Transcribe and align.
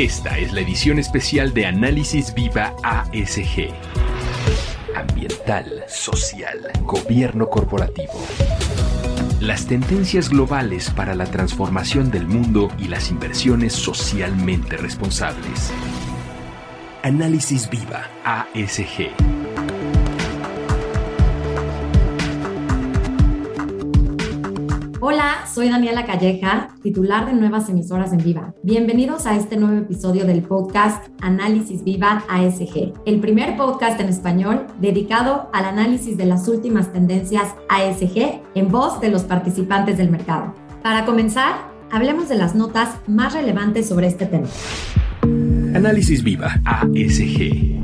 Esta 0.00 0.38
es 0.38 0.54
la 0.54 0.62
edición 0.62 0.98
especial 0.98 1.52
de 1.52 1.66
Análisis 1.66 2.32
Viva 2.32 2.74
ASG. 2.82 3.68
Ambiental, 4.96 5.84
social, 5.88 6.58
gobierno 6.84 7.50
corporativo. 7.50 8.14
Las 9.40 9.66
tendencias 9.66 10.30
globales 10.30 10.88
para 10.88 11.14
la 11.14 11.26
transformación 11.26 12.10
del 12.10 12.26
mundo 12.26 12.72
y 12.78 12.88
las 12.88 13.10
inversiones 13.10 13.74
socialmente 13.74 14.78
responsables. 14.78 15.70
Análisis 17.02 17.68
Viva 17.68 18.08
ASG. 18.24 19.39
Hola, 25.02 25.46
soy 25.50 25.70
Daniela 25.70 26.04
Calleja, 26.04 26.76
titular 26.82 27.24
de 27.24 27.32
Nuevas 27.32 27.70
Emisoras 27.70 28.12
en 28.12 28.18
Viva. 28.22 28.54
Bienvenidos 28.62 29.24
a 29.24 29.34
este 29.34 29.56
nuevo 29.56 29.78
episodio 29.78 30.26
del 30.26 30.42
podcast 30.42 31.06
Análisis 31.22 31.82
Viva 31.82 32.22
ASG, 32.28 32.92
el 33.06 33.18
primer 33.18 33.56
podcast 33.56 33.98
en 33.98 34.10
español 34.10 34.66
dedicado 34.78 35.48
al 35.54 35.64
análisis 35.64 36.18
de 36.18 36.26
las 36.26 36.46
últimas 36.48 36.92
tendencias 36.92 37.54
ASG 37.70 38.42
en 38.54 38.68
voz 38.68 39.00
de 39.00 39.08
los 39.08 39.22
participantes 39.22 39.96
del 39.96 40.10
mercado. 40.10 40.54
Para 40.82 41.06
comenzar, 41.06 41.54
hablemos 41.90 42.28
de 42.28 42.36
las 42.36 42.54
notas 42.54 42.98
más 43.06 43.32
relevantes 43.32 43.88
sobre 43.88 44.06
este 44.06 44.26
tema. 44.26 44.48
Análisis 45.74 46.22
Viva 46.22 46.60
ASG 46.66 47.79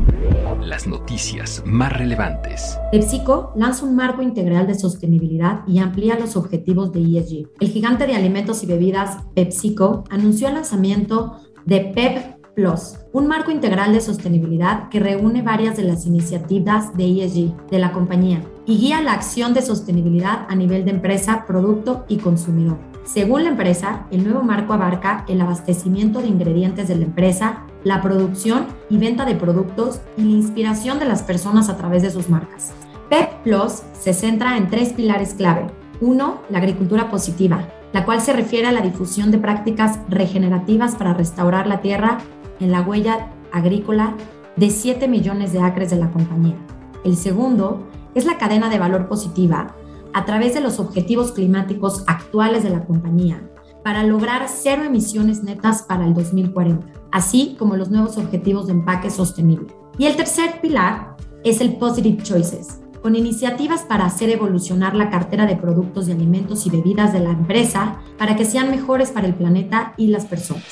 las 0.67 0.87
noticias 0.87 1.63
más 1.65 1.93
relevantes. 1.93 2.79
PepsiCo 2.93 3.53
lanza 3.57 3.85
un 3.85 3.97
marco 3.97 4.23
integral 4.23 4.67
de 4.67 4.75
sostenibilidad 4.75 5.61
y 5.67 5.79
amplía 5.79 6.19
los 6.19 6.37
objetivos 6.37 6.93
de 6.93 7.01
ESG. 7.01 7.49
El 7.61 7.69
gigante 7.69 8.07
de 8.07 8.17
alimentos 8.17 8.63
y 8.63 8.67
bebidas 8.67 9.23
PepsiCo 9.35 10.05
anunció 10.11 10.49
el 10.49 10.55
lanzamiento 10.55 11.41
de 11.65 11.81
PEP 11.81 12.37
Plus, 12.55 12.95
un 13.13 13.27
marco 13.27 13.51
integral 13.51 13.93
de 13.93 14.01
sostenibilidad 14.01 14.89
que 14.89 14.99
reúne 14.99 15.43
varias 15.43 15.77
de 15.77 15.83
las 15.83 16.07
iniciativas 16.07 16.97
de 16.97 17.05
ESG 17.05 17.69
de 17.71 17.79
la 17.79 17.93
compañía 17.93 18.43
y 18.65 18.79
guía 18.79 19.03
la 19.03 19.13
acción 19.13 19.53
de 19.53 19.61
sostenibilidad 19.61 20.47
a 20.49 20.55
nivel 20.55 20.87
de 20.87 20.93
empresa, 20.93 21.45
producto 21.47 22.07
y 22.09 22.17
consumidor. 22.17 22.79
Según 23.05 23.45
la 23.45 23.51
empresa, 23.51 24.07
el 24.11 24.25
nuevo 24.25 24.43
marco 24.43 24.73
abarca 24.73 25.25
el 25.29 25.41
abastecimiento 25.41 26.23
de 26.23 26.29
ingredientes 26.29 26.89
de 26.89 26.97
la 26.97 27.05
empresa, 27.05 27.66
la 27.87 28.03
producción 28.03 28.67
y 28.91 28.99
venta 28.99 29.25
de 29.25 29.37
productos 29.37 30.01
y 30.17 30.23
la 30.23 30.31
inspiración 30.31 30.99
de 30.99 31.05
las 31.05 31.23
personas 31.23 31.69
a 31.69 31.77
través 31.77 32.03
de 32.03 32.11
sus 32.11 32.29
marcas. 32.29 32.73
PEP 33.09 33.45
Plus 33.45 33.83
se 33.93 34.13
centra 34.13 34.57
en 34.57 34.69
tres 34.69 34.93
pilares 34.93 35.35
clave. 35.35 35.69
Uno, 36.01 36.41
la 36.51 36.59
agricultura 36.59 37.09
positiva, 37.09 37.69
la 37.93 38.05
cual 38.05 38.21
se 38.21 38.33
refiere 38.33 38.67
a 38.67 38.73
la 38.73 38.81
difusión 38.81 39.31
de 39.31 39.39
prácticas 39.39 40.01
regenerativas 40.09 40.97
para 40.97 41.15
restaurar 41.15 41.69
la 41.69 41.81
tierra 41.81 42.19
en 42.59 42.73
la 42.73 42.81
huella 42.81 43.31
agrícola 43.53 44.17
de 44.57 44.71
7 44.71 45.07
millones 45.07 45.53
de 45.53 45.61
acres 45.61 45.89
de 45.91 45.97
la 45.97 46.11
compañía. 46.11 46.57
El 47.05 47.17
segundo 47.17 47.87
es 48.17 48.27
la 48.27 48.37
cadena 48.37 48.69
de 48.69 48.81
valor 48.81 49.07
positiva, 49.07 49.77
a 50.13 50.25
través 50.25 50.55
de 50.55 50.61
los 50.61 50.81
objetivos 50.81 51.31
climáticos 51.31 52.03
actuales 52.09 52.65
de 52.65 52.71
la 52.71 52.85
compañía, 52.85 53.49
para 53.85 54.03
lograr 54.03 54.47
cero 54.49 54.83
emisiones 54.83 55.45
netas 55.45 55.83
para 55.83 56.05
el 56.05 56.15
2040 56.15 56.96
así 57.13 57.57
como 57.59 57.77
los 57.77 57.91
nuevos 57.91 58.19
objetivos 58.19 58.67
de 58.67 58.73
empaque 58.73 59.11
sostenible. 59.11 59.69
Y 59.99 60.07
el 60.07 60.17
tercer 60.17 60.61
pilar 60.61 61.17
es 61.45 61.61
el 61.61 61.77
Positive 61.77 62.23
Choices, 62.23 62.81
con 63.03 63.15
iniciativas 63.15 63.83
para 63.83 64.07
hacer 64.07 64.31
evolucionar 64.31 64.95
la 64.95 65.11
cartera 65.11 65.47
de 65.47 65.57
productos 65.57 66.07
de 66.07 66.13
alimentos 66.13 66.67
y 66.67 66.71
bebidas 66.71 67.13
de 67.13 67.21
la 67.21 67.31
empresa 67.31 68.01
para 68.19 68.37
que 68.37 68.45
sean 68.45 68.71
mejores 68.71 69.11
para 69.11 69.27
el 69.27 69.35
planeta 69.35 69.95
y 69.97 70.09
las 70.09 70.27
personas. 70.27 70.65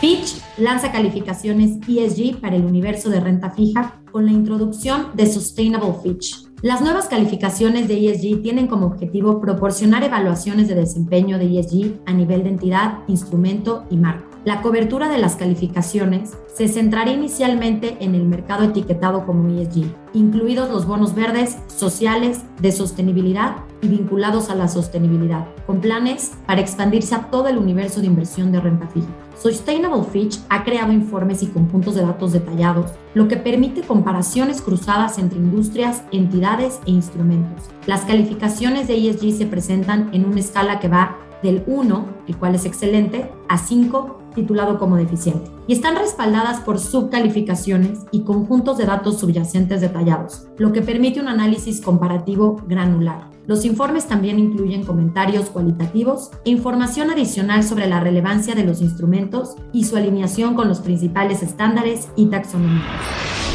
Fitch 0.00 0.42
lanza 0.58 0.92
calificaciones 0.92 1.78
ESG 1.88 2.40
para 2.40 2.56
el 2.56 2.64
universo 2.64 3.08
de 3.08 3.20
renta 3.20 3.50
fija 3.50 4.00
con 4.12 4.26
la 4.26 4.32
introducción 4.32 5.08
de 5.14 5.26
Sustainable 5.26 5.94
Fitch, 6.02 6.45
las 6.66 6.80
nuevas 6.80 7.06
calificaciones 7.06 7.86
de 7.86 8.10
ESG 8.10 8.42
tienen 8.42 8.66
como 8.66 8.86
objetivo 8.86 9.40
proporcionar 9.40 10.02
evaluaciones 10.02 10.66
de 10.66 10.74
desempeño 10.74 11.38
de 11.38 11.60
ESG 11.60 12.00
a 12.06 12.12
nivel 12.12 12.42
de 12.42 12.48
entidad, 12.48 13.04
instrumento 13.06 13.84
y 13.88 13.96
marco. 13.96 14.26
La 14.44 14.62
cobertura 14.62 15.08
de 15.08 15.18
las 15.18 15.36
calificaciones 15.36 16.36
se 16.52 16.66
centrará 16.66 17.12
inicialmente 17.12 17.96
en 18.00 18.16
el 18.16 18.24
mercado 18.24 18.64
etiquetado 18.64 19.24
como 19.26 19.48
ESG, 19.48 19.84
incluidos 20.12 20.68
los 20.68 20.88
bonos 20.88 21.14
verdes, 21.14 21.56
sociales, 21.68 22.40
de 22.60 22.72
sostenibilidad 22.72 23.58
y 23.82 23.88
vinculados 23.88 24.50
a 24.50 24.54
la 24.54 24.68
sostenibilidad, 24.68 25.46
con 25.66 25.80
planes 25.80 26.32
para 26.46 26.60
expandirse 26.60 27.14
a 27.14 27.30
todo 27.30 27.48
el 27.48 27.58
universo 27.58 28.00
de 28.00 28.06
inversión 28.06 28.52
de 28.52 28.60
renta 28.60 28.86
fija. 28.88 29.08
Sustainable 29.40 30.04
Fitch 30.04 30.40
ha 30.48 30.64
creado 30.64 30.92
informes 30.92 31.42
y 31.42 31.46
conjuntos 31.46 31.94
de 31.94 32.02
datos 32.02 32.32
detallados, 32.32 32.90
lo 33.14 33.28
que 33.28 33.36
permite 33.36 33.82
comparaciones 33.82 34.62
cruzadas 34.62 35.18
entre 35.18 35.38
industrias, 35.38 36.02
entidades 36.10 36.80
e 36.86 36.90
instrumentos. 36.90 37.64
Las 37.86 38.04
calificaciones 38.04 38.88
de 38.88 38.96
ESG 38.96 39.36
se 39.36 39.46
presentan 39.46 40.10
en 40.12 40.24
una 40.24 40.40
escala 40.40 40.80
que 40.80 40.88
va 40.88 41.18
del 41.42 41.62
1, 41.66 42.06
el 42.28 42.36
cual 42.36 42.54
es 42.54 42.64
excelente, 42.64 43.30
a 43.48 43.58
5, 43.58 44.20
titulado 44.34 44.78
como 44.78 44.96
deficiente. 44.96 45.50
Y 45.66 45.74
están 45.74 45.96
respaldadas 45.96 46.60
por 46.60 46.78
subcalificaciones 46.78 48.00
y 48.10 48.22
conjuntos 48.22 48.78
de 48.78 48.86
datos 48.86 49.18
subyacentes 49.18 49.80
detallados, 49.80 50.46
lo 50.58 50.72
que 50.72 50.82
permite 50.82 51.20
un 51.20 51.28
análisis 51.28 51.80
comparativo 51.80 52.62
granular. 52.66 53.35
Los 53.46 53.64
informes 53.64 54.08
también 54.08 54.40
incluyen 54.40 54.84
comentarios 54.84 55.50
cualitativos 55.50 56.30
e 56.44 56.50
información 56.50 57.10
adicional 57.10 57.62
sobre 57.62 57.86
la 57.86 58.00
relevancia 58.00 58.56
de 58.56 58.64
los 58.64 58.80
instrumentos 58.82 59.54
y 59.72 59.84
su 59.84 59.96
alineación 59.96 60.56
con 60.56 60.66
los 60.66 60.80
principales 60.80 61.44
estándares 61.44 62.08
y 62.16 62.26
taxonómicos. 62.26 62.88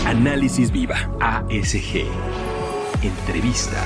Análisis 0.06 0.72
Viva, 0.72 0.96
ASG. 1.20 2.06
Entrevista. 3.04 3.84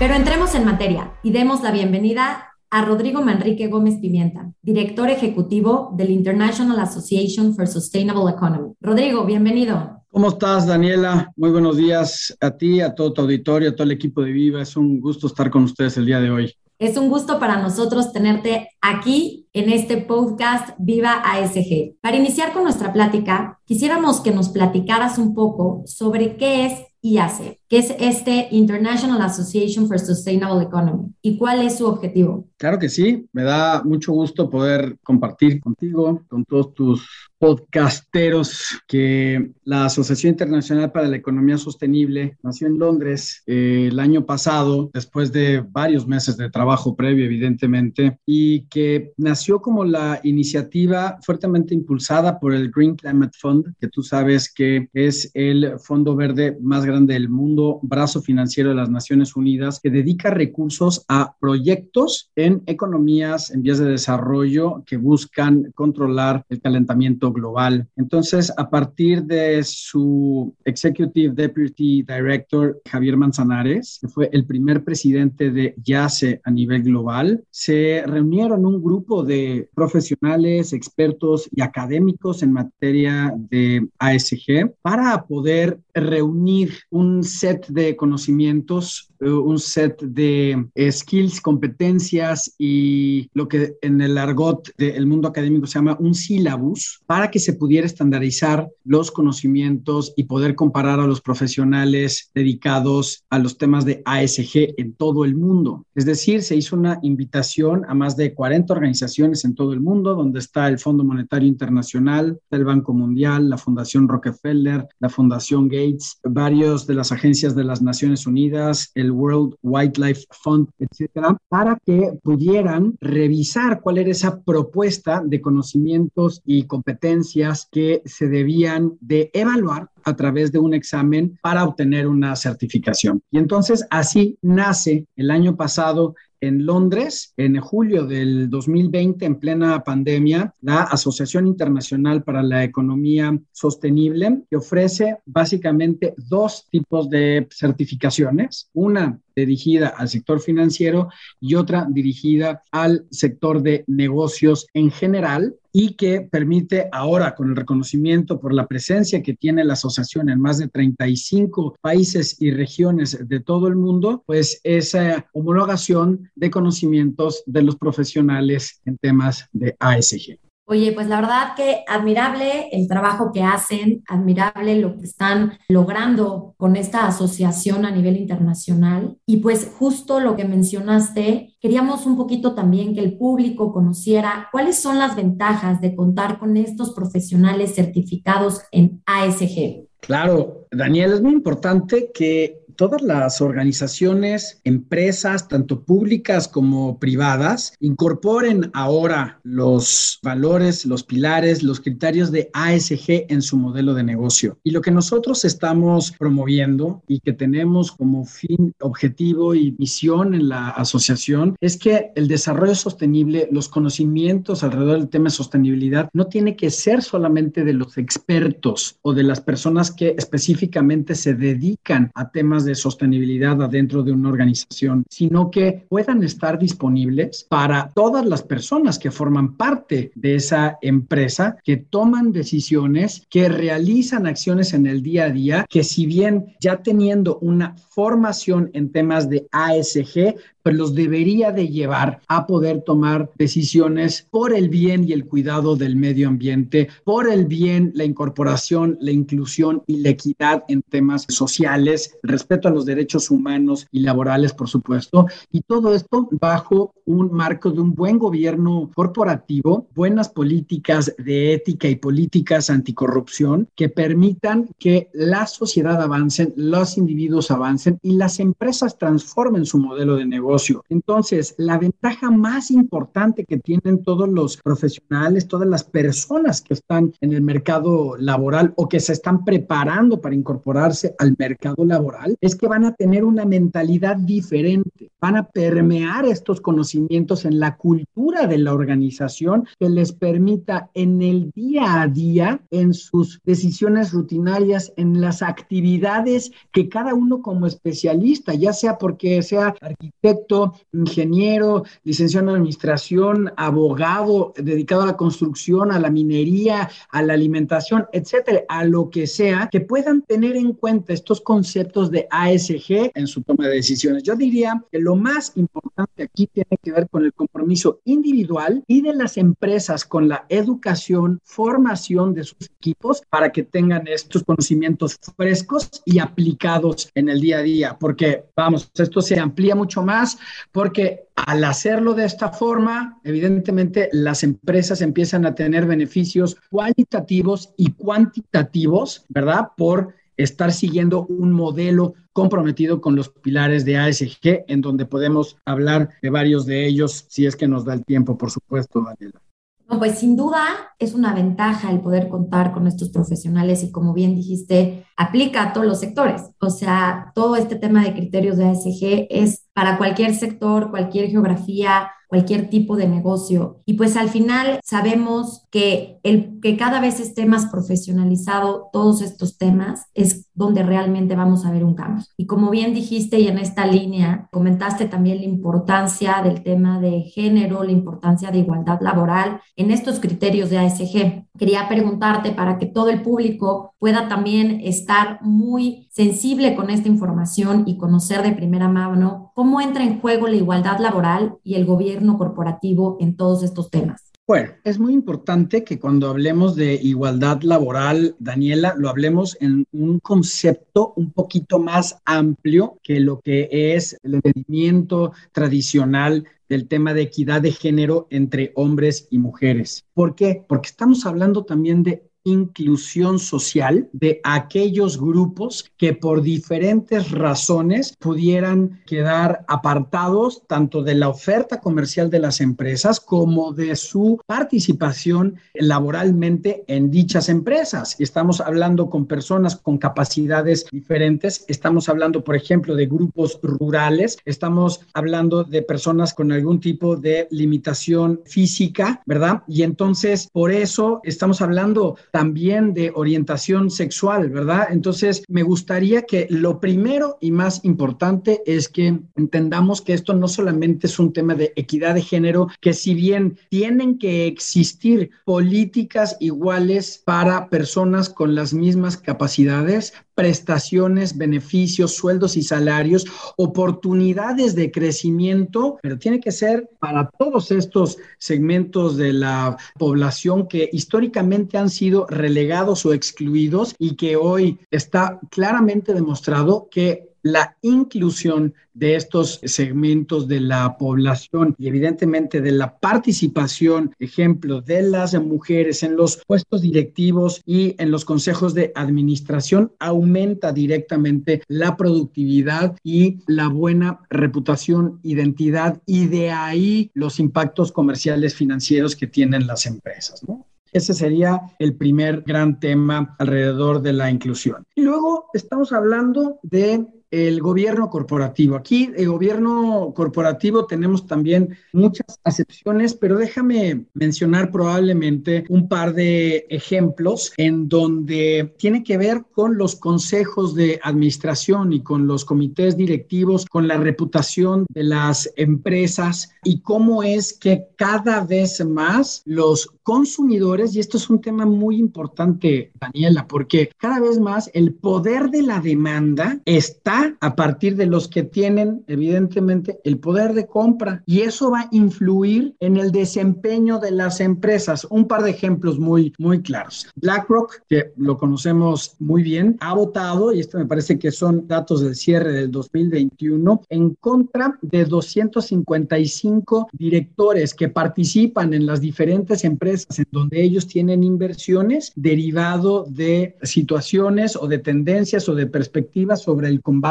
Pero 0.00 0.14
entremos 0.14 0.56
en 0.56 0.64
materia 0.64 1.12
y 1.22 1.30
demos 1.30 1.62
la 1.62 1.70
bienvenida 1.70 2.48
a 2.70 2.84
Rodrigo 2.84 3.22
Manrique 3.22 3.68
Gómez 3.68 4.00
Pimienta, 4.00 4.50
director 4.62 5.10
ejecutivo 5.10 5.94
del 5.96 6.10
International 6.10 6.80
Association 6.80 7.54
for 7.54 7.68
Sustainable 7.68 8.28
Economy. 8.32 8.74
Rodrigo, 8.80 9.24
bienvenido. 9.24 9.95
¿Cómo 10.16 10.30
estás, 10.30 10.66
Daniela? 10.66 11.30
Muy 11.36 11.50
buenos 11.50 11.76
días 11.76 12.34
a 12.40 12.50
ti, 12.50 12.80
a 12.80 12.94
todo 12.94 13.12
tu 13.12 13.20
auditorio, 13.20 13.68
a 13.68 13.72
todo 13.72 13.82
el 13.82 13.90
equipo 13.90 14.22
de 14.22 14.32
Viva. 14.32 14.62
Es 14.62 14.74
un 14.74 14.98
gusto 14.98 15.26
estar 15.26 15.50
con 15.50 15.64
ustedes 15.64 15.98
el 15.98 16.06
día 16.06 16.20
de 16.20 16.30
hoy. 16.30 16.54
Es 16.78 16.96
un 16.96 17.10
gusto 17.10 17.38
para 17.38 17.60
nosotros 17.60 18.14
tenerte 18.14 18.70
aquí 18.80 19.46
en 19.52 19.68
este 19.68 19.98
podcast 19.98 20.70
Viva 20.78 21.20
ASG. 21.22 21.96
Para 22.00 22.16
iniciar 22.16 22.54
con 22.54 22.62
nuestra 22.62 22.94
plática, 22.94 23.60
quisiéramos 23.66 24.22
que 24.22 24.30
nos 24.30 24.48
platicaras 24.48 25.18
un 25.18 25.34
poco 25.34 25.82
sobre 25.84 26.38
qué 26.38 26.64
es 26.64 26.80
IASE, 27.02 27.60
que 27.68 27.78
es 27.78 27.94
este 27.98 28.48
International 28.50 29.20
Association 29.22 29.88
for 29.88 29.98
Sustainable 29.98 30.64
Economy, 30.64 31.12
y 31.22 31.36
cuál 31.36 31.62
es 31.62 31.78
su 31.78 31.86
objetivo. 31.86 32.48
Claro 32.58 32.78
que 32.78 32.88
sí, 32.88 33.26
me 33.32 33.42
da 33.42 33.82
mucho 33.84 34.12
gusto 34.12 34.48
poder 34.48 34.96
compartir 35.02 35.60
contigo, 35.60 36.22
con 36.28 36.44
todos 36.44 36.72
tus 36.74 37.06
podcasteros, 37.38 38.80
que 38.86 39.52
la 39.64 39.84
Asociación 39.86 40.30
Internacional 40.30 40.90
para 40.90 41.08
la 41.08 41.16
Economía 41.16 41.58
Sostenible 41.58 42.38
nació 42.42 42.66
en 42.68 42.78
Londres 42.78 43.42
eh, 43.46 43.88
el 43.90 44.00
año 44.00 44.24
pasado, 44.24 44.90
después 44.94 45.32
de 45.32 45.62
varios 45.68 46.06
meses 46.06 46.36
de 46.36 46.50
trabajo 46.50 46.96
previo, 46.96 47.26
evidentemente, 47.26 48.18
y 48.24 48.62
que 48.68 49.12
nació 49.18 49.60
como 49.60 49.84
la 49.84 50.20
iniciativa 50.22 51.18
fuertemente 51.22 51.74
impulsada 51.74 52.40
por 52.40 52.54
el 52.54 52.70
Green 52.70 52.96
Climate 52.96 53.36
Fund, 53.38 53.74
que 53.78 53.88
tú 53.88 54.02
sabes 54.02 54.52
que 54.52 54.88
es 54.94 55.30
el 55.34 55.78
fondo 55.78 56.16
verde 56.16 56.56
más 56.60 56.86
grande 56.86 57.14
del 57.14 57.28
mundo, 57.28 57.55
brazo 57.82 58.22
financiero 58.22 58.70
de 58.70 58.76
las 58.76 58.90
Naciones 58.90 59.36
Unidas, 59.36 59.80
que 59.80 59.90
dedica 59.90 60.30
recursos 60.30 61.04
a 61.08 61.34
proyectos 61.40 62.30
en 62.36 62.62
economías 62.66 63.50
en 63.50 63.62
vías 63.62 63.78
de 63.78 63.86
desarrollo 63.86 64.82
que 64.86 64.96
buscan 64.96 65.72
controlar 65.74 66.44
el 66.48 66.60
calentamiento 66.60 67.32
global. 67.32 67.88
Entonces, 67.96 68.52
a 68.56 68.68
partir 68.68 69.24
de 69.24 69.62
su 69.64 70.54
Executive 70.64 71.34
Deputy 71.34 72.02
Director, 72.02 72.80
Javier 72.86 73.16
Manzanares, 73.16 73.98
que 74.00 74.08
fue 74.08 74.28
el 74.32 74.44
primer 74.44 74.84
presidente 74.84 75.50
de 75.50 75.74
YACE 75.82 76.40
a 76.44 76.50
nivel 76.50 76.82
global, 76.82 77.44
se 77.50 78.02
reunieron 78.06 78.66
un 78.66 78.82
grupo 78.82 79.22
de 79.22 79.68
profesionales, 79.74 80.72
expertos 80.72 81.48
y 81.52 81.62
académicos 81.62 82.42
en 82.42 82.52
materia 82.52 83.32
de 83.36 83.88
ASG 83.98 84.74
para 84.82 85.26
poder 85.26 85.80
reunir 85.94 86.72
un 86.90 87.22
set 87.22 87.45
de 87.68 87.96
conocimientos 87.96 89.12
un 89.20 89.58
set 89.58 90.00
de 90.02 90.66
skills, 90.90 91.40
competencias 91.40 92.54
y 92.58 93.28
lo 93.34 93.48
que 93.48 93.76
en 93.82 94.00
el 94.00 94.18
argot 94.18 94.70
del 94.76 95.06
mundo 95.06 95.28
académico 95.28 95.66
se 95.66 95.78
llama 95.78 95.96
un 96.00 96.14
syllabus 96.14 97.00
para 97.06 97.30
que 97.30 97.38
se 97.38 97.54
pudiera 97.54 97.86
estandarizar 97.86 98.68
los 98.84 99.10
conocimientos 99.10 100.12
y 100.16 100.24
poder 100.24 100.54
comparar 100.54 101.00
a 101.00 101.06
los 101.06 101.20
profesionales 101.20 102.30
dedicados 102.34 103.24
a 103.30 103.38
los 103.38 103.58
temas 103.58 103.84
de 103.84 104.02
ASG 104.04 104.74
en 104.76 104.94
todo 104.94 105.24
el 105.24 105.34
mundo. 105.36 105.86
Es 105.94 106.04
decir, 106.04 106.42
se 106.42 106.56
hizo 106.56 106.76
una 106.76 106.98
invitación 107.02 107.84
a 107.88 107.94
más 107.94 108.16
de 108.16 108.34
40 108.34 108.72
organizaciones 108.72 109.44
en 109.44 109.54
todo 109.54 109.72
el 109.72 109.80
mundo, 109.80 110.14
donde 110.14 110.38
está 110.38 110.68
el 110.68 110.78
Fondo 110.78 111.04
Monetario 111.04 111.48
Internacional, 111.48 112.38
el 112.50 112.64
Banco 112.64 112.92
Mundial, 112.92 113.48
la 113.48 113.58
Fundación 113.58 114.08
Rockefeller, 114.08 114.86
la 114.98 115.08
Fundación 115.08 115.68
Gates, 115.68 116.18
varios 116.24 116.86
de 116.86 116.94
las 116.94 117.12
agencias 117.12 117.54
de 117.54 117.64
las 117.64 117.82
Naciones 117.82 118.26
Unidas, 118.26 118.90
el 118.94 119.05
World 119.10 119.54
Wildlife 119.62 120.24
Fund, 120.30 120.68
etcétera, 120.78 121.36
para 121.48 121.78
que 121.84 122.18
pudieran 122.22 122.96
revisar 123.00 123.80
cuál 123.80 123.98
era 123.98 124.10
esa 124.10 124.40
propuesta 124.40 125.22
de 125.24 125.40
conocimientos 125.40 126.42
y 126.44 126.64
competencias 126.64 127.68
que 127.70 128.02
se 128.04 128.28
debían 128.28 128.96
de 129.00 129.30
evaluar 129.32 129.90
a 130.04 130.14
través 130.14 130.52
de 130.52 130.58
un 130.58 130.72
examen 130.72 131.38
para 131.42 131.64
obtener 131.64 132.06
una 132.06 132.36
certificación. 132.36 133.22
Y 133.30 133.38
entonces 133.38 133.84
así 133.90 134.38
nace 134.40 135.06
el 135.16 135.30
año 135.30 135.56
pasado 135.56 136.14
en 136.40 136.66
Londres, 136.66 137.32
en 137.36 137.58
julio 137.60 138.06
del 138.06 138.48
2020, 138.50 139.24
en 139.24 139.38
plena 139.38 139.82
pandemia, 139.82 140.52
la 140.60 140.82
Asociación 140.82 141.46
Internacional 141.46 142.22
para 142.22 142.42
la 142.42 142.64
Economía 142.64 143.38
Sostenible, 143.52 144.42
que 144.50 144.56
ofrece 144.56 145.18
básicamente 145.24 146.14
dos 146.16 146.66
tipos 146.70 147.08
de 147.10 147.46
certificaciones. 147.50 148.70
Una 148.74 149.18
dirigida 149.34 149.88
al 149.88 150.08
sector 150.08 150.40
financiero 150.40 151.08
y 151.40 151.54
otra 151.54 151.86
dirigida 151.90 152.62
al 152.72 153.06
sector 153.10 153.62
de 153.62 153.84
negocios 153.86 154.66
en 154.72 154.90
general 154.90 155.54
y 155.78 155.92
que 155.92 156.22
permite 156.22 156.88
ahora 156.90 157.34
con 157.34 157.50
el 157.50 157.56
reconocimiento 157.56 158.40
por 158.40 158.54
la 158.54 158.66
presencia 158.66 159.22
que 159.22 159.34
tiene 159.34 159.62
la 159.62 159.74
asociación 159.74 160.30
en 160.30 160.40
más 160.40 160.56
de 160.56 160.68
35 160.68 161.76
países 161.82 162.40
y 162.40 162.50
regiones 162.50 163.18
de 163.28 163.40
todo 163.40 163.68
el 163.68 163.76
mundo, 163.76 164.22
pues 164.24 164.58
esa 164.64 165.26
homologación 165.34 166.30
de 166.34 166.50
conocimientos 166.50 167.42
de 167.44 167.62
los 167.62 167.76
profesionales 167.76 168.80
en 168.86 168.96
temas 168.96 169.50
de 169.52 169.76
ASG. 169.78 170.45
Oye, 170.68 170.90
pues 170.90 171.06
la 171.06 171.20
verdad 171.20 171.54
que 171.56 171.84
admirable 171.86 172.68
el 172.72 172.88
trabajo 172.88 173.30
que 173.32 173.44
hacen, 173.44 174.02
admirable 174.08 174.80
lo 174.80 174.96
que 174.96 175.04
están 175.04 175.58
logrando 175.68 176.54
con 176.56 176.74
esta 176.74 177.06
asociación 177.06 177.86
a 177.86 177.92
nivel 177.92 178.16
internacional. 178.16 179.16
Y 179.26 179.36
pues 179.36 179.70
justo 179.78 180.18
lo 180.18 180.34
que 180.34 180.44
mencionaste, 180.44 181.54
queríamos 181.60 182.04
un 182.04 182.16
poquito 182.16 182.56
también 182.56 182.94
que 182.94 183.00
el 183.00 183.16
público 183.16 183.72
conociera 183.72 184.48
cuáles 184.50 184.76
son 184.76 184.98
las 184.98 185.14
ventajas 185.14 185.80
de 185.80 185.94
contar 185.94 186.40
con 186.40 186.56
estos 186.56 186.92
profesionales 186.94 187.76
certificados 187.76 188.62
en 188.72 189.02
ASG. 189.06 189.86
Claro, 190.00 190.66
Daniel, 190.72 191.12
es 191.12 191.22
muy 191.22 191.32
importante 191.32 192.10
que 192.12 192.65
todas 192.76 193.02
las 193.02 193.40
organizaciones, 193.40 194.60
empresas, 194.64 195.48
tanto 195.48 195.82
públicas 195.82 196.48
como 196.48 196.98
privadas, 196.98 197.74
incorporen 197.80 198.70
ahora 198.74 199.40
los 199.42 200.18
valores, 200.22 200.84
los 200.86 201.02
pilares, 201.02 201.62
los 201.62 201.80
criterios 201.80 202.30
de 202.30 202.50
ASG 202.52 203.26
en 203.28 203.42
su 203.42 203.56
modelo 203.56 203.94
de 203.94 204.04
negocio. 204.04 204.58
Y 204.62 204.70
lo 204.70 204.80
que 204.80 204.90
nosotros 204.90 205.44
estamos 205.44 206.12
promoviendo 206.12 207.02
y 207.08 207.20
que 207.20 207.32
tenemos 207.32 207.92
como 207.92 208.24
fin, 208.24 208.74
objetivo 208.80 209.54
y 209.54 209.74
misión 209.78 210.34
en 210.34 210.48
la 210.48 210.70
asociación 210.70 211.56
es 211.60 211.76
que 211.76 212.10
el 212.14 212.28
desarrollo 212.28 212.74
sostenible, 212.74 213.48
los 213.50 213.68
conocimientos 213.68 214.62
alrededor 214.62 214.98
del 214.98 215.08
tema 215.08 215.24
de 215.24 215.30
sostenibilidad 215.30 216.10
no 216.12 216.26
tiene 216.26 216.56
que 216.56 216.70
ser 216.70 217.02
solamente 217.02 217.64
de 217.64 217.72
los 217.72 217.96
expertos 217.98 218.98
o 219.02 219.14
de 219.14 219.22
las 219.22 219.40
personas 219.40 219.90
que 219.90 220.14
específicamente 220.18 221.14
se 221.14 221.34
dedican 221.34 222.10
a 222.14 222.30
temas 222.30 222.64
de 222.66 222.74
sostenibilidad 222.74 223.62
adentro 223.62 224.02
de 224.02 224.12
una 224.12 224.28
organización, 224.28 225.04
sino 225.08 225.50
que 225.50 225.86
puedan 225.88 226.22
estar 226.22 226.58
disponibles 226.58 227.46
para 227.48 227.90
todas 227.94 228.26
las 228.26 228.42
personas 228.42 228.98
que 228.98 229.10
forman 229.10 229.56
parte 229.56 230.10
de 230.14 230.34
esa 230.34 230.78
empresa, 230.82 231.56
que 231.64 231.78
toman 231.78 232.32
decisiones, 232.32 233.26
que 233.30 233.48
realizan 233.48 234.26
acciones 234.26 234.74
en 234.74 234.86
el 234.86 235.02
día 235.02 235.24
a 235.24 235.30
día, 235.30 235.66
que 235.68 235.84
si 235.84 236.04
bien 236.06 236.56
ya 236.60 236.82
teniendo 236.82 237.38
una 237.38 237.76
formación 237.76 238.70
en 238.74 238.92
temas 238.92 239.30
de 239.30 239.46
ASG, 239.52 240.36
pero 240.66 240.78
los 240.78 240.96
debería 240.96 241.52
de 241.52 241.68
llevar 241.68 242.22
a 242.26 242.44
poder 242.44 242.82
tomar 242.82 243.30
decisiones 243.38 244.26
por 244.32 244.52
el 244.52 244.68
bien 244.68 245.08
y 245.08 245.12
el 245.12 245.24
cuidado 245.24 245.76
del 245.76 245.94
medio 245.94 246.26
ambiente, 246.26 246.88
por 247.04 247.30
el 247.30 247.46
bien, 247.46 247.92
la 247.94 248.02
incorporación, 248.02 248.98
la 249.00 249.12
inclusión 249.12 249.84
y 249.86 249.98
la 249.98 250.08
equidad 250.08 250.64
en 250.66 250.82
temas 250.82 251.24
sociales, 251.28 252.18
respeto 252.24 252.66
a 252.66 252.72
los 252.72 252.84
derechos 252.84 253.30
humanos 253.30 253.86
y 253.92 254.00
laborales, 254.00 254.54
por 254.54 254.68
supuesto, 254.68 255.26
y 255.52 255.60
todo 255.60 255.94
esto 255.94 256.28
bajo 256.32 256.92
un 257.04 257.30
marco 257.30 257.70
de 257.70 257.80
un 257.80 257.94
buen 257.94 258.18
gobierno 258.18 258.90
corporativo, 258.92 259.86
buenas 259.94 260.28
políticas 260.28 261.14
de 261.16 261.54
ética 261.54 261.86
y 261.86 261.94
políticas 261.94 262.70
anticorrupción 262.70 263.68
que 263.76 263.88
permitan 263.88 264.68
que 264.80 265.10
la 265.12 265.46
sociedad 265.46 266.02
avance, 266.02 266.52
los 266.56 266.98
individuos 266.98 267.52
avancen 267.52 268.00
y 268.02 268.14
las 268.14 268.40
empresas 268.40 268.98
transformen 268.98 269.64
su 269.64 269.78
modelo 269.78 270.16
de 270.16 270.26
negocio 270.26 270.55
entonces, 270.88 271.54
la 271.58 271.78
ventaja 271.78 272.30
más 272.30 272.70
importante 272.70 273.44
que 273.44 273.58
tienen 273.58 274.02
todos 274.02 274.28
los 274.28 274.56
profesionales, 274.56 275.48
todas 275.48 275.68
las 275.68 275.84
personas 275.84 276.60
que 276.60 276.74
están 276.74 277.12
en 277.20 277.32
el 277.32 277.42
mercado 277.42 278.16
laboral 278.16 278.72
o 278.76 278.88
que 278.88 279.00
se 279.00 279.12
están 279.12 279.44
preparando 279.44 280.20
para 280.20 280.34
incorporarse 280.34 281.14
al 281.18 281.34
mercado 281.38 281.84
laboral, 281.84 282.36
es 282.40 282.54
que 282.54 282.68
van 282.68 282.84
a 282.84 282.94
tener 282.94 283.24
una 283.24 283.44
mentalidad 283.44 284.16
diferente, 284.16 285.10
van 285.20 285.36
a 285.36 285.48
permear 285.48 286.24
estos 286.24 286.60
conocimientos 286.60 287.44
en 287.44 287.58
la 287.60 287.76
cultura 287.76 288.46
de 288.46 288.58
la 288.58 288.72
organización 288.72 289.66
que 289.78 289.88
les 289.88 290.12
permita 290.12 290.90
en 290.94 291.22
el 291.22 291.50
día 291.50 292.02
a 292.02 292.08
día, 292.08 292.60
en 292.70 292.94
sus 292.94 293.40
decisiones 293.44 294.12
rutinarias, 294.12 294.92
en 294.96 295.20
las 295.20 295.42
actividades 295.42 296.50
que 296.72 296.88
cada 296.88 297.14
uno 297.14 297.42
como 297.42 297.66
especialista, 297.66 298.54
ya 298.54 298.72
sea 298.72 298.98
porque 298.98 299.42
sea 299.42 299.74
arquitecto, 299.80 300.45
ingeniero, 300.92 301.84
licenciado 302.04 302.50
en 302.50 302.56
administración, 302.56 303.52
abogado 303.56 304.52
dedicado 304.56 305.02
a 305.02 305.06
la 305.06 305.16
construcción, 305.16 305.92
a 305.92 305.98
la 305.98 306.10
minería, 306.10 306.88
a 307.10 307.22
la 307.22 307.34
alimentación, 307.34 308.06
etcétera, 308.12 308.64
a 308.68 308.84
lo 308.84 309.10
que 309.10 309.26
sea, 309.26 309.68
que 309.70 309.80
puedan 309.80 310.22
tener 310.22 310.56
en 310.56 310.72
cuenta 310.72 311.12
estos 311.12 311.40
conceptos 311.40 312.10
de 312.10 312.26
ASG 312.30 313.10
en 313.14 313.26
su 313.26 313.42
toma 313.42 313.66
de 313.66 313.74
decisiones. 313.74 314.22
Yo 314.22 314.34
diría 314.34 314.82
que 314.90 314.98
lo 314.98 315.16
más 315.16 315.52
importante 315.56 316.22
aquí 316.22 316.46
tiene 316.46 316.78
que 316.82 316.92
ver 316.92 317.08
con 317.08 317.24
el 317.24 317.32
compromiso 317.32 318.00
individual 318.04 318.82
y 318.86 319.02
de 319.02 319.14
las 319.14 319.36
empresas 319.36 320.04
con 320.04 320.28
la 320.28 320.46
educación, 320.48 321.40
formación 321.42 322.34
de 322.34 322.44
sus 322.44 322.70
equipos 322.78 323.22
para 323.28 323.52
que 323.52 323.62
tengan 323.62 324.06
estos 324.06 324.44
conocimientos 324.44 325.18
frescos 325.36 326.02
y 326.04 326.18
aplicados 326.18 327.10
en 327.14 327.28
el 327.28 327.40
día 327.40 327.58
a 327.58 327.62
día, 327.62 327.96
porque 327.98 328.44
vamos, 328.56 328.90
esto 328.94 329.20
se 329.20 329.38
amplía 329.38 329.74
mucho 329.74 330.02
más 330.02 330.25
porque 330.72 331.26
al 331.36 331.64
hacerlo 331.64 332.14
de 332.14 332.24
esta 332.24 332.50
forma, 332.50 333.20
evidentemente 333.24 334.08
las 334.12 334.42
empresas 334.42 335.00
empiezan 335.00 335.46
a 335.46 335.54
tener 335.54 335.86
beneficios 335.86 336.56
cualitativos 336.70 337.70
y 337.76 337.92
cuantitativos, 337.92 339.24
¿verdad? 339.28 339.68
Por 339.76 340.14
estar 340.36 340.72
siguiendo 340.72 341.26
un 341.26 341.52
modelo 341.52 342.14
comprometido 342.32 343.00
con 343.00 343.16
los 343.16 343.30
pilares 343.30 343.84
de 343.84 343.96
ASG, 343.96 344.64
en 344.68 344.82
donde 344.82 345.06
podemos 345.06 345.56
hablar 345.64 346.10
de 346.20 346.30
varios 346.30 346.66
de 346.66 346.86
ellos, 346.86 347.24
si 347.28 347.46
es 347.46 347.56
que 347.56 347.68
nos 347.68 347.84
da 347.84 347.94
el 347.94 348.04
tiempo, 348.04 348.36
por 348.36 348.50
supuesto, 348.50 349.02
Daniela. 349.02 349.40
No, 349.88 350.00
pues 350.00 350.18
sin 350.18 350.36
duda 350.36 350.64
es 350.98 351.14
una 351.14 351.32
ventaja 351.32 351.90
el 351.92 352.00
poder 352.00 352.28
contar 352.28 352.72
con 352.72 352.88
estos 352.88 353.10
profesionales 353.10 353.84
y 353.84 353.92
como 353.92 354.14
bien 354.14 354.34
dijiste, 354.34 355.06
aplica 355.16 355.62
a 355.62 355.72
todos 355.72 355.86
los 355.86 356.00
sectores. 356.00 356.42
O 356.60 356.70
sea, 356.70 357.30
todo 357.36 357.54
este 357.54 357.76
tema 357.76 358.02
de 358.02 358.12
criterios 358.12 358.56
de 358.56 358.66
ASG 358.66 359.26
es 359.30 359.68
para 359.74 359.96
cualquier 359.96 360.34
sector, 360.34 360.90
cualquier 360.90 361.30
geografía, 361.30 362.10
cualquier 362.26 362.68
tipo 362.70 362.96
de 362.96 363.08
negocio. 363.08 363.80
Y 363.86 363.94
pues 363.94 364.16
al 364.16 364.28
final 364.28 364.80
sabemos 364.82 365.66
que 365.70 366.18
el 366.22 366.60
que 366.60 366.76
cada 366.76 367.00
vez 367.00 367.20
esté 367.20 367.46
más 367.46 367.66
profesionalizado 367.66 368.88
todos 368.92 369.22
estos 369.22 369.58
temas 369.58 370.06
es 370.14 370.48
donde 370.54 370.82
realmente 370.82 371.36
vamos 371.36 371.64
a 371.64 371.70
ver 371.70 371.84
un 371.84 371.94
cambio. 371.94 372.24
Y 372.36 372.46
como 372.46 372.70
bien 372.70 372.94
dijiste 372.94 373.38
y 373.38 373.48
en 373.48 373.58
esta 373.58 373.86
línea 373.86 374.48
comentaste 374.50 375.06
también 375.06 375.38
la 375.38 375.44
importancia 375.44 376.40
del 376.42 376.62
tema 376.62 376.98
de 377.00 377.22
género, 377.22 377.84
la 377.84 377.92
importancia 377.92 378.50
de 378.50 378.58
igualdad 378.58 379.00
laboral 379.00 379.60
en 379.76 379.90
estos 379.90 380.18
criterios 380.18 380.70
de 380.70 380.78
ASG. 380.78 381.46
Quería 381.58 381.88
preguntarte 381.88 382.52
para 382.52 382.78
que 382.78 382.86
todo 382.86 383.08
el 383.08 383.22
público 383.22 383.94
pueda 383.98 384.28
también 384.28 384.80
estar 384.82 385.38
muy 385.42 386.08
sensible 386.10 386.74
con 386.74 386.90
esta 386.90 387.08
información 387.08 387.84
y 387.86 387.98
conocer 387.98 388.42
de 388.42 388.52
primera 388.52 388.88
mano 388.88 389.52
cómo 389.54 389.80
entra 389.80 390.04
en 390.04 390.20
juego 390.20 390.48
la 390.48 390.56
igualdad 390.56 390.98
laboral 390.98 391.56
y 391.62 391.74
el 391.74 391.84
gobierno 391.84 392.15
corporativo 392.38 393.16
en 393.20 393.36
todos 393.36 393.62
estos 393.62 393.90
temas. 393.90 394.26
Bueno, 394.46 394.70
es 394.84 395.00
muy 395.00 395.12
importante 395.12 395.82
que 395.82 395.98
cuando 395.98 396.30
hablemos 396.30 396.76
de 396.76 396.94
igualdad 396.94 397.62
laboral, 397.62 398.36
Daniela, 398.38 398.94
lo 398.96 399.08
hablemos 399.08 399.56
en 399.60 399.84
un 399.90 400.20
concepto 400.20 401.14
un 401.16 401.32
poquito 401.32 401.80
más 401.80 402.20
amplio 402.24 403.00
que 403.02 403.18
lo 403.18 403.40
que 403.40 403.68
es 403.72 404.16
el 404.22 404.34
entendimiento 404.34 405.32
tradicional 405.50 406.44
del 406.68 406.86
tema 406.86 407.12
de 407.12 407.22
equidad 407.22 407.60
de 407.60 407.72
género 407.72 408.28
entre 408.30 408.70
hombres 408.76 409.26
y 409.30 409.38
mujeres. 409.38 410.04
¿Por 410.14 410.36
qué? 410.36 410.64
Porque 410.68 410.90
estamos 410.90 411.26
hablando 411.26 411.64
también 411.64 412.04
de 412.04 412.25
inclusión 412.46 413.38
social 413.38 414.08
de 414.12 414.40
aquellos 414.44 415.20
grupos 415.20 415.90
que 415.96 416.14
por 416.14 416.42
diferentes 416.42 417.32
razones 417.32 418.16
pudieran 418.18 419.02
quedar 419.04 419.64
apartados 419.68 420.62
tanto 420.68 421.02
de 421.02 421.16
la 421.16 421.28
oferta 421.28 421.80
comercial 421.80 422.30
de 422.30 422.38
las 422.38 422.60
empresas 422.60 423.18
como 423.20 423.72
de 423.72 423.96
su 423.96 424.40
participación 424.46 425.56
laboralmente 425.74 426.84
en 426.86 427.10
dichas 427.10 427.48
empresas. 427.48 428.16
Estamos 428.20 428.60
hablando 428.60 429.10
con 429.10 429.26
personas 429.26 429.76
con 429.76 429.98
capacidades 429.98 430.86
diferentes, 430.90 431.64
estamos 431.66 432.08
hablando, 432.08 432.44
por 432.44 432.54
ejemplo, 432.54 432.94
de 432.94 433.06
grupos 433.06 433.58
rurales, 433.62 434.38
estamos 434.44 435.00
hablando 435.14 435.64
de 435.64 435.82
personas 435.82 436.32
con 436.32 436.52
algún 436.52 436.78
tipo 436.78 437.16
de 437.16 437.48
limitación 437.50 438.40
física, 438.44 439.20
¿verdad? 439.26 439.64
Y 439.66 439.82
entonces, 439.82 440.48
por 440.52 440.70
eso 440.70 441.20
estamos 441.24 441.60
hablando 441.60 442.16
también 442.36 442.92
de 442.92 443.12
orientación 443.14 443.90
sexual, 443.90 444.50
¿verdad? 444.50 444.88
Entonces, 444.90 445.42
me 445.48 445.62
gustaría 445.62 446.26
que 446.26 446.46
lo 446.50 446.80
primero 446.80 447.38
y 447.40 447.50
más 447.50 447.82
importante 447.82 448.62
es 448.66 448.90
que 448.90 449.18
entendamos 449.36 450.02
que 450.02 450.12
esto 450.12 450.34
no 450.34 450.46
solamente 450.46 451.06
es 451.06 451.18
un 451.18 451.32
tema 451.32 451.54
de 451.54 451.72
equidad 451.76 452.14
de 452.14 452.20
género, 452.20 452.68
que 452.82 452.92
si 452.92 453.14
bien 453.14 453.58
tienen 453.70 454.18
que 454.18 454.46
existir 454.46 455.30
políticas 455.46 456.36
iguales 456.38 457.22
para 457.24 457.70
personas 457.70 458.28
con 458.28 458.54
las 458.54 458.74
mismas 458.74 459.16
capacidades, 459.16 460.12
prestaciones, 460.36 461.38
beneficios, 461.38 462.14
sueldos 462.14 462.58
y 462.58 462.62
salarios, 462.62 463.24
oportunidades 463.56 464.74
de 464.74 464.90
crecimiento, 464.90 465.98
pero 466.02 466.18
tiene 466.18 466.40
que 466.40 466.52
ser 466.52 466.90
para 467.00 467.30
todos 467.38 467.70
estos 467.70 468.18
segmentos 468.38 469.16
de 469.16 469.32
la 469.32 469.78
población 469.98 470.68
que 470.68 470.90
históricamente 470.92 471.78
han 471.78 471.88
sido 471.88 472.25
relegados 472.28 473.06
o 473.06 473.12
excluidos 473.12 473.94
y 473.98 474.16
que 474.16 474.36
hoy 474.36 474.78
está 474.90 475.40
claramente 475.50 476.14
demostrado 476.14 476.88
que 476.90 477.26
la 477.46 477.76
inclusión 477.82 478.74
de 478.92 479.14
estos 479.14 479.60
segmentos 479.62 480.48
de 480.48 480.58
la 480.58 480.98
población 480.98 481.76
y 481.78 481.86
evidentemente 481.86 482.60
de 482.60 482.72
la 482.72 482.98
participación, 482.98 484.14
ejemplo, 484.18 484.80
de 484.80 485.02
las 485.02 485.34
mujeres 485.40 486.02
en 486.02 486.16
los 486.16 486.42
puestos 486.44 486.82
directivos 486.82 487.62
y 487.64 487.94
en 487.98 488.10
los 488.10 488.24
consejos 488.24 488.74
de 488.74 488.90
administración 488.96 489.92
aumenta 490.00 490.72
directamente 490.72 491.62
la 491.68 491.96
productividad 491.96 492.96
y 493.04 493.38
la 493.46 493.68
buena 493.68 494.20
reputación, 494.28 495.20
identidad 495.22 496.02
y 496.04 496.26
de 496.26 496.50
ahí 496.50 497.10
los 497.14 497.38
impactos 497.38 497.92
comerciales 497.92 498.56
financieros 498.56 499.14
que 499.14 499.28
tienen 499.28 499.68
las 499.68 499.86
empresas, 499.86 500.42
¿no? 500.48 500.66
Ese 500.96 501.12
sería 501.12 501.60
el 501.78 501.94
primer 501.94 502.40
gran 502.40 502.80
tema 502.80 503.36
alrededor 503.38 504.00
de 504.00 504.14
la 504.14 504.30
inclusión. 504.30 504.86
Y 504.94 505.02
luego 505.02 505.50
estamos 505.52 505.92
hablando 505.92 506.58
de 506.62 507.06
el 507.36 507.60
gobierno 507.60 508.08
corporativo. 508.08 508.76
Aquí, 508.76 509.10
el 509.14 509.28
gobierno 509.28 510.12
corporativo 510.16 510.86
tenemos 510.86 511.26
también 511.26 511.76
muchas 511.92 512.40
acepciones, 512.44 513.12
pero 513.14 513.36
déjame 513.36 514.06
mencionar 514.14 514.70
probablemente 514.70 515.64
un 515.68 515.86
par 515.86 516.14
de 516.14 516.66
ejemplos 516.70 517.52
en 517.58 517.90
donde 517.90 518.74
tiene 518.78 519.04
que 519.04 519.18
ver 519.18 519.44
con 519.52 519.76
los 519.76 519.96
consejos 519.96 520.74
de 520.74 520.98
administración 521.02 521.92
y 521.92 522.02
con 522.02 522.26
los 522.26 522.46
comités 522.46 522.96
directivos, 522.96 523.66
con 523.66 523.86
la 523.86 523.98
reputación 523.98 524.86
de 524.88 525.04
las 525.04 525.52
empresas 525.56 526.50
y 526.64 526.80
cómo 526.80 527.22
es 527.22 527.52
que 527.52 527.88
cada 527.96 528.44
vez 528.44 528.84
más 528.84 529.42
los 529.44 529.88
consumidores, 530.02 530.94
y 530.94 531.00
esto 531.00 531.16
es 531.16 531.28
un 531.28 531.40
tema 531.40 531.66
muy 531.66 531.96
importante, 531.96 532.92
Daniela, 532.98 533.46
porque 533.46 533.90
cada 533.98 534.20
vez 534.20 534.38
más 534.38 534.70
el 534.72 534.94
poder 534.94 535.50
de 535.50 535.62
la 535.62 535.80
demanda 535.80 536.60
está 536.64 537.25
a 537.40 537.56
partir 537.56 537.96
de 537.96 538.06
los 538.06 538.28
que 538.28 538.42
tienen, 538.42 539.04
evidentemente, 539.06 539.98
el 540.04 540.18
poder 540.18 540.54
de 540.54 540.66
compra 540.66 541.22
y 541.26 541.40
eso 541.40 541.70
va 541.70 541.80
a 541.80 541.88
influir 541.90 542.74
en 542.80 542.96
el 542.96 543.12
desempeño 543.12 543.98
de 543.98 544.10
las 544.10 544.40
empresas. 544.40 545.06
Un 545.10 545.26
par 545.26 545.42
de 545.42 545.50
ejemplos 545.50 545.98
muy, 545.98 546.32
muy 546.38 546.62
claros. 546.62 547.06
BlackRock, 547.16 547.82
que 547.88 548.12
lo 548.16 548.36
conocemos 548.36 549.16
muy 549.18 549.42
bien, 549.42 549.76
ha 549.80 549.94
votado, 549.94 550.52
y 550.52 550.60
esto 550.60 550.78
me 550.78 550.86
parece 550.86 551.18
que 551.18 551.30
son 551.30 551.66
datos 551.66 552.00
del 552.00 552.14
cierre 552.14 552.52
del 552.52 552.70
2021, 552.70 553.82
en 553.88 554.14
contra 554.14 554.78
de 554.82 555.04
255 555.04 556.88
directores 556.92 557.74
que 557.74 557.88
participan 557.88 558.74
en 558.74 558.86
las 558.86 559.00
diferentes 559.00 559.64
empresas 559.64 560.18
en 560.18 560.26
donde 560.30 560.62
ellos 560.62 560.86
tienen 560.86 561.22
inversiones 561.22 562.12
derivado 562.16 563.06
de 563.08 563.56
situaciones 563.62 564.56
o 564.56 564.66
de 564.66 564.78
tendencias 564.78 565.48
o 565.48 565.54
de 565.54 565.66
perspectivas 565.66 566.42
sobre 566.42 566.68
el 566.68 566.80
combate 566.82 567.05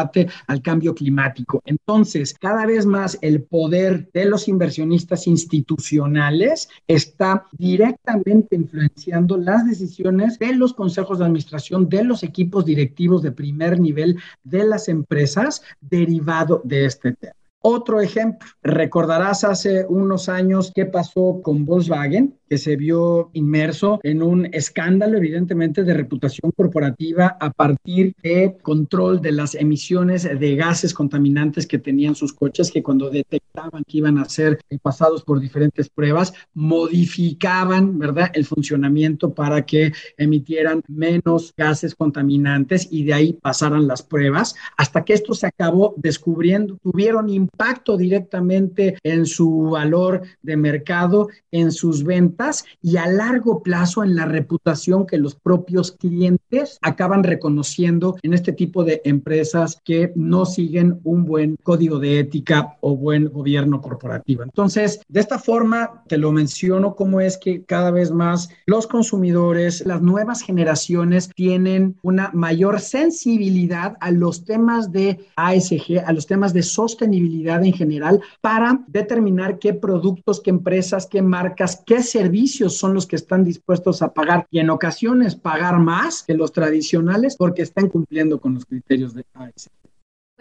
al 0.48 0.62
cambio 0.62 0.94
climático. 0.94 1.62
Entonces, 1.66 2.34
cada 2.34 2.66
vez 2.66 2.86
más 2.86 3.18
el 3.22 3.44
poder 3.44 4.10
de 4.14 4.26
los 4.26 4.48
inversionistas 4.48 5.28
institucionales 5.28 6.70
está 6.88 7.46
directamente 7.52 8.56
influenciando 8.56 9.38
las 9.38 9.66
decisiones 9.68 10.40
de 10.40 10.56
los 10.56 10.74
consejos 10.74 11.20
de 11.20 11.26
administración, 11.26 11.90
de 11.90 12.04
los 12.04 12.24
equipos 12.24 12.66
directivos 12.66 13.22
de 13.22 13.32
primer 13.32 13.80
nivel 13.80 14.18
de 14.44 14.66
las 14.66 14.90
empresas 14.90 15.62
derivado 15.82 16.62
de 16.64 16.86
este 16.86 17.14
tema. 17.14 17.45
Otro 17.68 18.00
ejemplo, 18.00 18.48
recordarás 18.62 19.44
hace 19.44 19.88
unos 19.90 20.30
años 20.30 20.72
qué 20.76 20.86
pasó 20.86 21.42
con 21.42 21.66
Volkswagen, 21.66 22.38
que 22.48 22.60
se 22.60 22.76
vio 22.76 23.32
inmerso 23.34 24.00
en 24.04 24.22
un 24.22 24.46
escándalo, 24.54 25.18
evidentemente, 25.18 25.84
de 25.84 25.96
reputación 25.96 26.52
corporativa 26.52 27.38
a 27.40 27.50
partir 27.50 28.14
de 28.22 28.56
control 28.62 29.20
de 29.20 29.32
las 29.32 29.56
emisiones 29.56 30.26
de 30.26 30.56
gases 30.56 30.94
contaminantes 30.94 31.66
que 31.66 31.80
tenían 31.80 32.14
sus 32.14 32.34
coches, 32.34 32.70
que 32.70 32.84
cuando 32.84 33.10
detectaban 33.10 33.84
que 33.84 33.98
iban 33.98 34.20
a 34.20 34.30
ser 34.30 34.60
pasados 34.84 35.24
por 35.24 35.40
diferentes 35.40 35.90
pruebas, 35.90 36.36
modificaban, 36.54 37.98
¿verdad?, 37.98 38.30
el 38.36 38.46
funcionamiento 38.46 39.34
para 39.34 39.66
que 39.66 39.92
emitieran 40.18 40.84
menos 40.88 41.52
gases 41.58 41.96
contaminantes 41.96 42.88
y 42.92 43.06
de 43.06 43.14
ahí 43.16 43.34
pasaran 43.34 43.88
las 43.88 44.04
pruebas, 44.04 44.54
hasta 44.78 45.04
que 45.04 45.14
esto 45.14 45.34
se 45.34 45.48
acabó 45.48 45.96
descubriendo, 45.98 46.78
tuvieron 46.84 47.28
impacto 47.56 47.96
directamente 47.96 48.98
en 49.02 49.26
su 49.26 49.70
valor 49.72 50.24
de 50.42 50.58
mercado, 50.58 51.30
en 51.52 51.72
sus 51.72 52.04
ventas 52.04 52.66
y 52.82 52.98
a 52.98 53.08
largo 53.08 53.64
plazo 53.64 54.04
en 54.04 54.14
la 54.14 54.26
reputación 54.26 55.08
que 55.08 55.18
los 55.18 55.36
propios 55.36 55.94
clientes 55.94 56.78
acaban 56.82 57.24
reconociendo 57.24 58.18
en 58.24 58.34
este 58.34 58.52
tipo 58.52 58.84
de 58.84 59.02
empresas 59.06 59.82
que 59.86 60.12
no 60.16 60.46
siguen 60.46 61.00
un 61.06 61.24
buen 61.24 61.56
código 61.64 61.98
de 62.00 62.20
ética 62.20 62.78
o 62.82 62.98
buen 62.98 63.30
gobierno 63.30 63.80
corporativo. 63.80 64.44
Entonces, 64.44 65.00
de 65.08 65.22
esta 65.22 65.40
forma, 65.40 66.04
te 66.08 66.18
lo 66.18 66.34
menciono 66.34 66.96
cómo 66.96 67.22
es 67.22 67.38
que 67.38 67.64
cada 67.64 67.92
vez 67.92 68.12
más 68.12 68.50
los 68.66 68.86
consumidores, 68.86 69.86
las 69.86 70.02
nuevas 70.02 70.42
generaciones 70.42 71.30
tienen 71.34 71.96
una 72.02 72.32
mayor 72.34 72.82
sensibilidad 72.82 73.96
a 74.02 74.12
los 74.12 74.44
temas 74.44 74.92
de 74.92 75.20
ASG, 75.38 76.04
a 76.06 76.12
los 76.12 76.28
temas 76.28 76.52
de 76.52 76.64
sostenibilidad 76.64 77.45
en 77.46 77.74
general 77.74 78.22
para 78.42 78.84
determinar 78.88 79.60
qué 79.60 79.74
productos, 79.74 80.42
qué 80.42 80.50
empresas, 80.50 81.08
qué 81.08 81.22
marcas, 81.22 81.84
qué 81.86 82.02
servicios 82.02 82.78
son 82.78 82.94
los 82.94 83.06
que 83.06 83.16
están 83.16 83.44
dispuestos 83.44 84.02
a 84.02 84.14
pagar 84.14 84.48
y 84.52 84.60
en 84.60 84.70
ocasiones 84.70 85.36
pagar 85.36 85.80
más 85.80 86.24
que 86.24 86.34
los 86.34 86.52
tradicionales 86.52 87.36
porque 87.36 87.62
están 87.62 87.88
cumpliendo 87.90 88.40
con 88.40 88.56
los 88.56 88.66
criterios 88.66 89.14
de 89.14 89.26
ASG. 89.34 89.70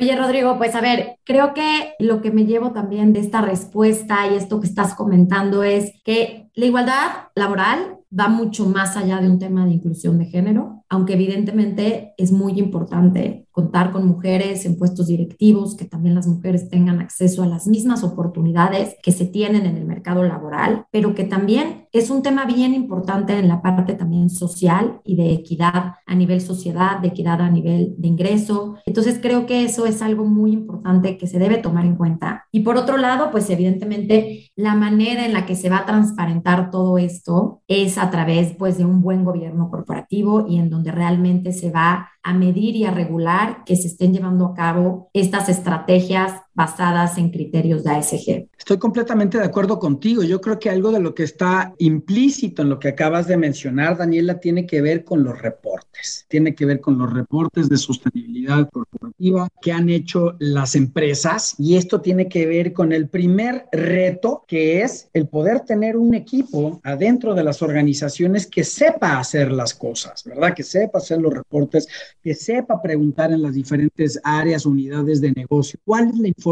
Oye, 0.01 0.17
Rodrigo, 0.17 0.59
pues 0.59 0.75
a 0.75 0.81
ver, 0.81 1.19
creo 1.23 1.55
que 1.55 1.95
lo 2.01 2.21
que 2.21 2.33
me 2.33 2.47
llevo 2.47 2.73
también 2.73 3.13
de 3.13 3.21
esta 3.21 3.41
respuesta 3.41 4.27
y 4.27 4.35
esto 4.35 4.61
que 4.61 4.67
estás 4.67 4.95
comentando 4.95 5.63
es 5.63 5.93
que 6.05 6.51
la 6.55 6.67
igualdad 6.67 7.29
laboral 7.37 7.99
va 8.19 8.29
mucho 8.29 8.67
más 8.67 8.97
allá 8.97 9.21
de 9.21 9.29
un 9.29 9.39
tema 9.39 9.65
de 9.65 9.73
inclusión 9.73 10.19
de 10.19 10.27
género, 10.27 10.84
aunque 10.89 11.15
evidentemente 11.15 12.15
es 12.17 12.33
muy 12.33 12.59
importante 12.59 13.47
contar 13.55 13.93
con 13.93 14.05
mujeres 14.07 14.67
en 14.67 14.77
puestos 14.77 15.07
directivos, 15.07 15.77
que 15.77 15.85
también 15.85 16.17
las 16.17 16.27
mujeres 16.27 16.69
tengan 16.69 17.01
acceso 17.01 17.45
a 17.45 17.47
las 17.47 17.69
mismas 17.69 18.03
oportunidades 18.03 18.97
que 19.01 19.13
se 19.13 19.27
tienen 19.27 19.65
en 19.65 19.77
el 19.77 19.85
mercado 19.85 20.25
laboral, 20.25 20.87
pero 20.91 21.15
que 21.15 21.23
también 21.23 21.87
es 21.93 22.11
un 22.11 22.23
tema 22.23 22.47
bien 22.47 22.75
importante 22.75 23.39
en 23.39 23.47
la 23.47 23.63
parte 23.63 23.95
también 23.95 24.29
social 24.29 25.01
y 25.05 25.15
de 25.15 25.33
equidad 25.33 25.95
a 26.05 26.15
nivel 26.17 26.41
sociedad, 26.41 26.99
de 26.99 27.09
equidad 27.09 27.41
a 27.41 27.49
nivel 27.49 27.95
de 27.97 28.09
ingreso. 28.09 28.75
Entonces 28.87 29.21
creo 29.23 29.47
que 29.47 29.63
eso 29.63 29.87
es 29.87 30.03
algo 30.03 30.25
muy 30.25 30.51
importante 30.51 31.17
que 31.17 31.29
se 31.29 31.39
debe 31.39 31.59
tomar 31.59 31.87
en 31.87 31.95
cuenta. 31.95 32.47
Y 32.51 32.61
por 32.61 32.77
otro 32.77 32.97
lado, 32.97 33.31
pues 33.31 33.49
evidentemente 33.51 34.51
la 34.57 34.75
manera 34.75 35.25
en 35.25 35.33
la 35.33 35.47
que 35.47 35.55
se 35.55 35.71
va 35.71 35.79
a 35.79 35.87
transparentar 35.87 36.73
todo 36.73 36.99
esto 36.99 37.63
es 37.69 37.99
a 37.99 38.11
través 38.11 38.55
pues 38.59 38.79
de 38.79 38.85
un 38.85 39.01
buen 39.01 39.25
gobierno 39.25 39.71
corporativo 39.71 40.47
y 40.49 40.59
en 40.59 40.71
donde 40.75 40.91
realmente 40.91 41.53
se 41.53 41.71
va 41.71 42.11
a 42.23 42.35
medir 42.35 42.77
y 42.77 42.85
a 42.85 42.91
regular 42.91 43.65
que 43.65 43.77
se 43.77 43.89
estén 43.89 44.13
llevando 44.13 44.47
a 44.47 44.55
cabo 44.55 45.09
estas 45.13 45.49
estrategias 45.49 46.33
basadas 46.55 47.19
en 47.19 47.31
criterios 47.31 47.85
de 47.85 47.91
ASG. 47.91 48.49
Estoy 48.57 48.79
completamente 48.79 49.39
de 49.39 49.45
acuerdo 49.45 49.79
contigo. 49.79 50.23
Yo 50.23 50.41
creo 50.41 50.59
que 50.59 50.71
algo 50.71 50.93
de 50.93 51.01
lo 51.01 51.15
que 51.15 51.25
está 51.25 51.75
implícito 51.79 52.63
en 52.63 52.69
lo 52.69 52.79
que 52.79 52.89
acabas 52.89 53.27
de 53.27 53.37
mencionar, 53.37 53.97
Daniela, 53.97 54.39
tiene 54.39 54.67
que 54.67 54.81
ver 54.81 55.05
con 55.05 55.25
los 55.25 55.39
reportes. 55.41 56.25
Tiene 56.29 56.55
que 56.55 56.65
ver 56.65 56.81
con 56.81 56.97
los 56.97 57.13
reportes 57.13 57.69
de 57.69 57.77
sostenibilidad 57.77 58.69
corporativa 58.71 59.49
que 59.61 59.73
han 59.73 59.89
hecho 59.89 60.37
las 60.39 60.77
empresas 60.77 61.57
y 61.59 61.77
esto 61.77 62.01
tiene 62.01 62.29
que 62.29 62.47
ver 62.47 62.73
con 62.73 62.93
el 62.93 63.09
primer 63.09 63.67
reto 63.73 64.45
que 64.47 64.83
es 64.83 65.09
el 65.13 65.29
poder 65.29 65.61
tener 65.61 65.97
un 65.97 66.15
equipo 66.15 66.81
adentro 66.85 67.35
de 67.35 67.45
las 67.45 67.63
organizaciones 67.63 68.47
que 68.47 68.65
sepa 68.65 69.19
hacer 69.19 69.51
las 69.51 69.75
cosas, 69.75 70.23
¿verdad? 70.25 70.55
Que 70.55 70.63
sepa 70.63 70.99
hacer 70.99 71.21
los 71.21 71.35
reportes, 71.35 71.89
que 72.23 72.35
sepa 72.35 72.81
preguntar 72.81 73.33
en 73.33 73.43
las 73.43 73.55
diferentes 73.55 74.21
áreas, 74.23 74.67
unidades 74.67 75.21
de 75.21 75.33
negocio, 75.33 75.81
cuál 75.85 76.09
es 76.09 76.19
la 76.19 76.29
información 76.29 76.44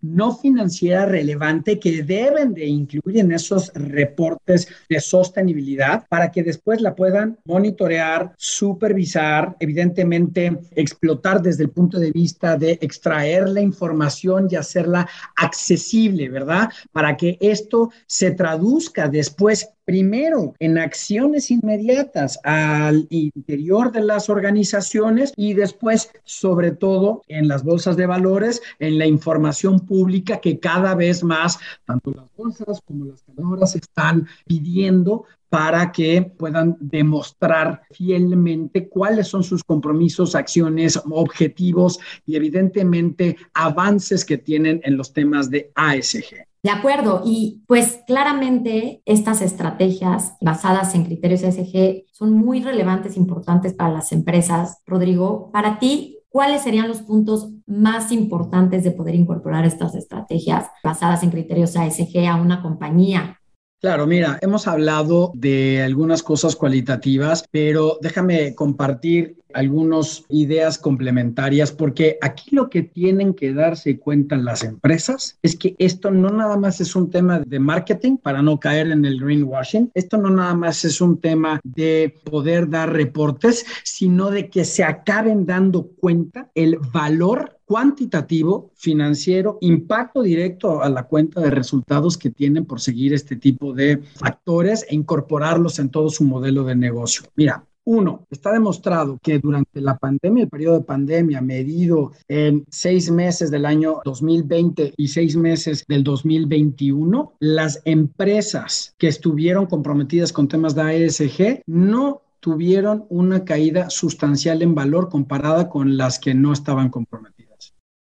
no 0.00 0.36
financiera 0.36 1.06
relevante 1.06 1.78
que 1.78 2.02
deben 2.02 2.54
de 2.54 2.66
incluir 2.66 3.18
en 3.18 3.32
esos 3.32 3.72
reportes 3.74 4.68
de 4.88 5.00
sostenibilidad 5.00 6.06
para 6.08 6.30
que 6.30 6.42
después 6.42 6.80
la 6.80 6.94
puedan 6.94 7.38
monitorear, 7.44 8.32
supervisar, 8.36 9.56
evidentemente 9.60 10.58
explotar 10.74 11.42
desde 11.42 11.64
el 11.64 11.70
punto 11.70 11.98
de 11.98 12.12
vista 12.12 12.56
de 12.56 12.78
extraer 12.80 13.48
la 13.48 13.60
información 13.60 14.48
y 14.50 14.56
hacerla 14.56 15.08
accesible, 15.36 16.28
¿verdad? 16.28 16.70
Para 16.92 17.16
que 17.16 17.36
esto 17.40 17.90
se 18.06 18.30
traduzca 18.30 19.08
después 19.08 19.68
primero 19.86 20.54
en 20.58 20.76
acciones 20.76 21.50
inmediatas 21.50 22.38
al 22.42 23.06
interior 23.08 23.92
de 23.92 24.02
las 24.02 24.28
organizaciones 24.28 25.32
y 25.36 25.54
después, 25.54 26.10
sobre 26.24 26.72
todo, 26.72 27.22
en 27.28 27.48
las 27.48 27.62
bolsas 27.62 27.96
de 27.96 28.04
valores, 28.04 28.60
en 28.80 28.98
la 28.98 29.06
información 29.06 29.80
pública 29.80 30.40
que 30.40 30.58
cada 30.58 30.94
vez 30.94 31.22
más, 31.22 31.58
tanto 31.86 32.10
las 32.10 32.26
bolsas 32.36 32.80
como 32.84 33.06
las 33.06 33.24
ganadoras 33.26 33.76
están 33.76 34.26
pidiendo 34.44 35.24
para 35.48 35.92
que 35.92 36.22
puedan 36.22 36.76
demostrar 36.80 37.82
fielmente 37.92 38.88
cuáles 38.88 39.28
son 39.28 39.44
sus 39.44 39.62
compromisos, 39.62 40.34
acciones, 40.34 41.00
objetivos 41.08 42.00
y 42.26 42.34
evidentemente 42.34 43.36
avances 43.54 44.24
que 44.24 44.38
tienen 44.38 44.80
en 44.82 44.96
los 44.96 45.12
temas 45.12 45.48
de 45.48 45.70
ASG. 45.76 46.44
De 46.66 46.72
acuerdo, 46.72 47.22
y 47.24 47.62
pues 47.68 48.00
claramente 48.08 49.00
estas 49.04 49.40
estrategias 49.40 50.36
basadas 50.40 50.96
en 50.96 51.04
criterios 51.04 51.44
ESG 51.44 52.06
son 52.10 52.32
muy 52.32 52.60
relevantes, 52.60 53.16
importantes 53.16 53.72
para 53.72 53.92
las 53.92 54.10
empresas. 54.10 54.82
Rodrigo, 54.84 55.52
para 55.52 55.78
ti, 55.78 56.18
¿cuáles 56.28 56.62
serían 56.62 56.88
los 56.88 57.02
puntos 57.02 57.52
más 57.66 58.10
importantes 58.10 58.82
de 58.82 58.90
poder 58.90 59.14
incorporar 59.14 59.64
estas 59.64 59.94
estrategias 59.94 60.66
basadas 60.82 61.22
en 61.22 61.30
criterios 61.30 61.76
ASG 61.76 62.26
a 62.28 62.34
una 62.34 62.60
compañía? 62.62 63.38
Claro, 63.78 64.06
mira, 64.06 64.38
hemos 64.40 64.66
hablado 64.66 65.32
de 65.34 65.82
algunas 65.82 66.22
cosas 66.22 66.56
cualitativas, 66.56 67.44
pero 67.50 67.98
déjame 68.00 68.54
compartir 68.54 69.36
algunas 69.52 70.24
ideas 70.28 70.78
complementarias, 70.78 71.72
porque 71.72 72.18
aquí 72.22 72.54
lo 72.54 72.70
que 72.70 72.82
tienen 72.82 73.34
que 73.34 73.52
darse 73.52 73.98
cuenta 73.98 74.36
las 74.36 74.64
empresas 74.64 75.38
es 75.42 75.56
que 75.56 75.74
esto 75.78 76.10
no 76.10 76.30
nada 76.30 76.56
más 76.56 76.80
es 76.80 76.96
un 76.96 77.10
tema 77.10 77.40
de 77.40 77.58
marketing 77.58 78.16
para 78.16 78.42
no 78.42 78.58
caer 78.60 78.90
en 78.90 79.04
el 79.04 79.20
greenwashing, 79.20 79.90
esto 79.94 80.16
no 80.16 80.30
nada 80.30 80.54
más 80.54 80.84
es 80.84 81.00
un 81.00 81.20
tema 81.20 81.60
de 81.62 82.14
poder 82.24 82.68
dar 82.68 82.92
reportes, 82.92 83.64
sino 83.84 84.30
de 84.30 84.48
que 84.48 84.64
se 84.64 84.84
acaben 84.84 85.46
dando 85.46 85.88
cuenta 85.98 86.50
el 86.54 86.78
valor 86.92 87.55
cuantitativo, 87.66 88.70
financiero, 88.74 89.58
impacto 89.60 90.22
directo 90.22 90.82
a 90.82 90.88
la 90.88 91.02
cuenta 91.02 91.40
de 91.40 91.50
resultados 91.50 92.16
que 92.16 92.30
tienen 92.30 92.64
por 92.64 92.80
seguir 92.80 93.12
este 93.12 93.36
tipo 93.36 93.74
de 93.74 93.98
factores 94.14 94.86
e 94.88 94.94
incorporarlos 94.94 95.78
en 95.78 95.90
todo 95.90 96.08
su 96.08 96.24
modelo 96.24 96.64
de 96.64 96.76
negocio. 96.76 97.24
Mira, 97.34 97.66
uno, 97.88 98.26
está 98.30 98.52
demostrado 98.52 99.18
que 99.22 99.38
durante 99.38 99.80
la 99.80 99.96
pandemia, 99.96 100.44
el 100.44 100.50
periodo 100.50 100.78
de 100.78 100.84
pandemia 100.84 101.40
medido 101.40 102.12
en 102.26 102.64
seis 102.68 103.10
meses 103.12 103.50
del 103.52 103.64
año 103.64 104.00
2020 104.04 104.94
y 104.96 105.08
seis 105.08 105.36
meses 105.36 105.84
del 105.86 106.02
2021, 106.02 107.34
las 107.38 107.80
empresas 107.84 108.92
que 108.98 109.06
estuvieron 109.06 109.66
comprometidas 109.66 110.32
con 110.32 110.48
temas 110.48 110.74
de 110.74 111.06
ASG 111.06 111.62
no 111.66 112.22
tuvieron 112.40 113.06
una 113.08 113.44
caída 113.44 113.88
sustancial 113.88 114.62
en 114.62 114.74
valor 114.74 115.08
comparada 115.08 115.68
con 115.68 115.96
las 115.96 116.18
que 116.18 116.34
no 116.34 116.52
estaban 116.52 116.90
comprometidas. 116.90 117.35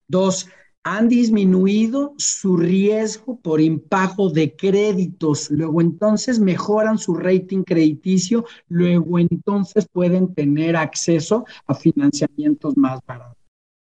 Dos, 0.09 0.49
han 0.85 1.09
disminuido 1.09 2.15
su 2.17 2.57
riesgo 2.57 3.39
por 3.41 3.61
impago 3.61 4.31
de 4.31 4.57
créditos, 4.57 5.51
luego 5.51 5.83
entonces 5.83 6.41
mejoran 6.41 6.97
su 6.97 7.15
rating 7.15 7.63
crediticio, 7.63 8.47
luego 8.69 9.19
entonces 9.19 9.87
pueden 9.93 10.35
tener 10.35 10.77
acceso 10.77 11.45
a 11.67 11.75
financiamientos 11.75 12.75
más 12.77 13.01
baratos. 13.07 13.37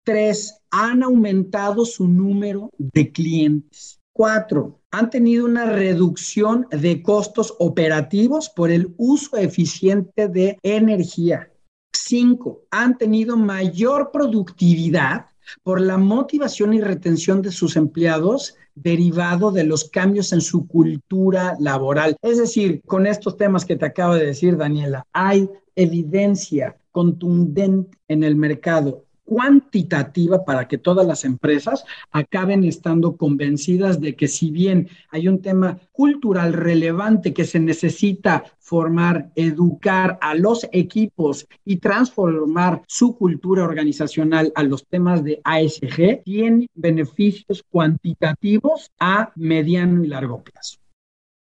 Tres, 0.04 0.58
han 0.70 1.02
aumentado 1.02 1.84
su 1.84 2.06
número 2.06 2.70
de 2.78 3.10
clientes. 3.10 3.98
Cuatro, 4.12 4.80
han 4.90 5.10
tenido 5.10 5.46
una 5.46 5.66
reducción 5.66 6.66
de 6.70 7.02
costos 7.02 7.54
operativos 7.58 8.50
por 8.50 8.70
el 8.70 8.94
uso 8.96 9.36
eficiente 9.36 10.28
de 10.28 10.58
energía. 10.62 11.50
Cinco, 11.92 12.62
han 12.70 12.98
tenido 12.98 13.36
mayor 13.36 14.10
productividad 14.12 15.31
por 15.62 15.80
la 15.80 15.98
motivación 15.98 16.74
y 16.74 16.80
retención 16.80 17.42
de 17.42 17.50
sus 17.50 17.76
empleados 17.76 18.56
derivado 18.74 19.52
de 19.52 19.64
los 19.64 19.90
cambios 19.90 20.32
en 20.32 20.40
su 20.40 20.66
cultura 20.66 21.56
laboral. 21.60 22.16
Es 22.22 22.38
decir, 22.38 22.82
con 22.86 23.06
estos 23.06 23.36
temas 23.36 23.64
que 23.64 23.76
te 23.76 23.86
acabo 23.86 24.14
de 24.14 24.26
decir, 24.26 24.56
Daniela, 24.56 25.06
hay 25.12 25.48
evidencia 25.76 26.76
contundente 26.90 27.96
en 28.08 28.24
el 28.24 28.36
mercado 28.36 29.04
cuantitativa 29.24 30.44
para 30.44 30.68
que 30.68 30.78
todas 30.78 31.06
las 31.06 31.24
empresas 31.24 31.84
acaben 32.10 32.64
estando 32.64 33.16
convencidas 33.16 34.00
de 34.00 34.14
que 34.14 34.28
si 34.28 34.50
bien 34.50 34.88
hay 35.10 35.28
un 35.28 35.40
tema 35.40 35.78
cultural 35.92 36.52
relevante 36.52 37.32
que 37.32 37.44
se 37.44 37.60
necesita 37.60 38.44
formar, 38.58 39.30
educar 39.34 40.18
a 40.20 40.34
los 40.34 40.66
equipos 40.72 41.46
y 41.64 41.76
transformar 41.76 42.82
su 42.86 43.16
cultura 43.16 43.64
organizacional 43.64 44.52
a 44.54 44.62
los 44.62 44.86
temas 44.86 45.22
de 45.24 45.40
ASG, 45.44 46.22
tiene 46.24 46.68
beneficios 46.74 47.62
cuantitativos 47.68 48.90
a 48.98 49.32
mediano 49.36 50.04
y 50.04 50.08
largo 50.08 50.42
plazo. 50.42 50.78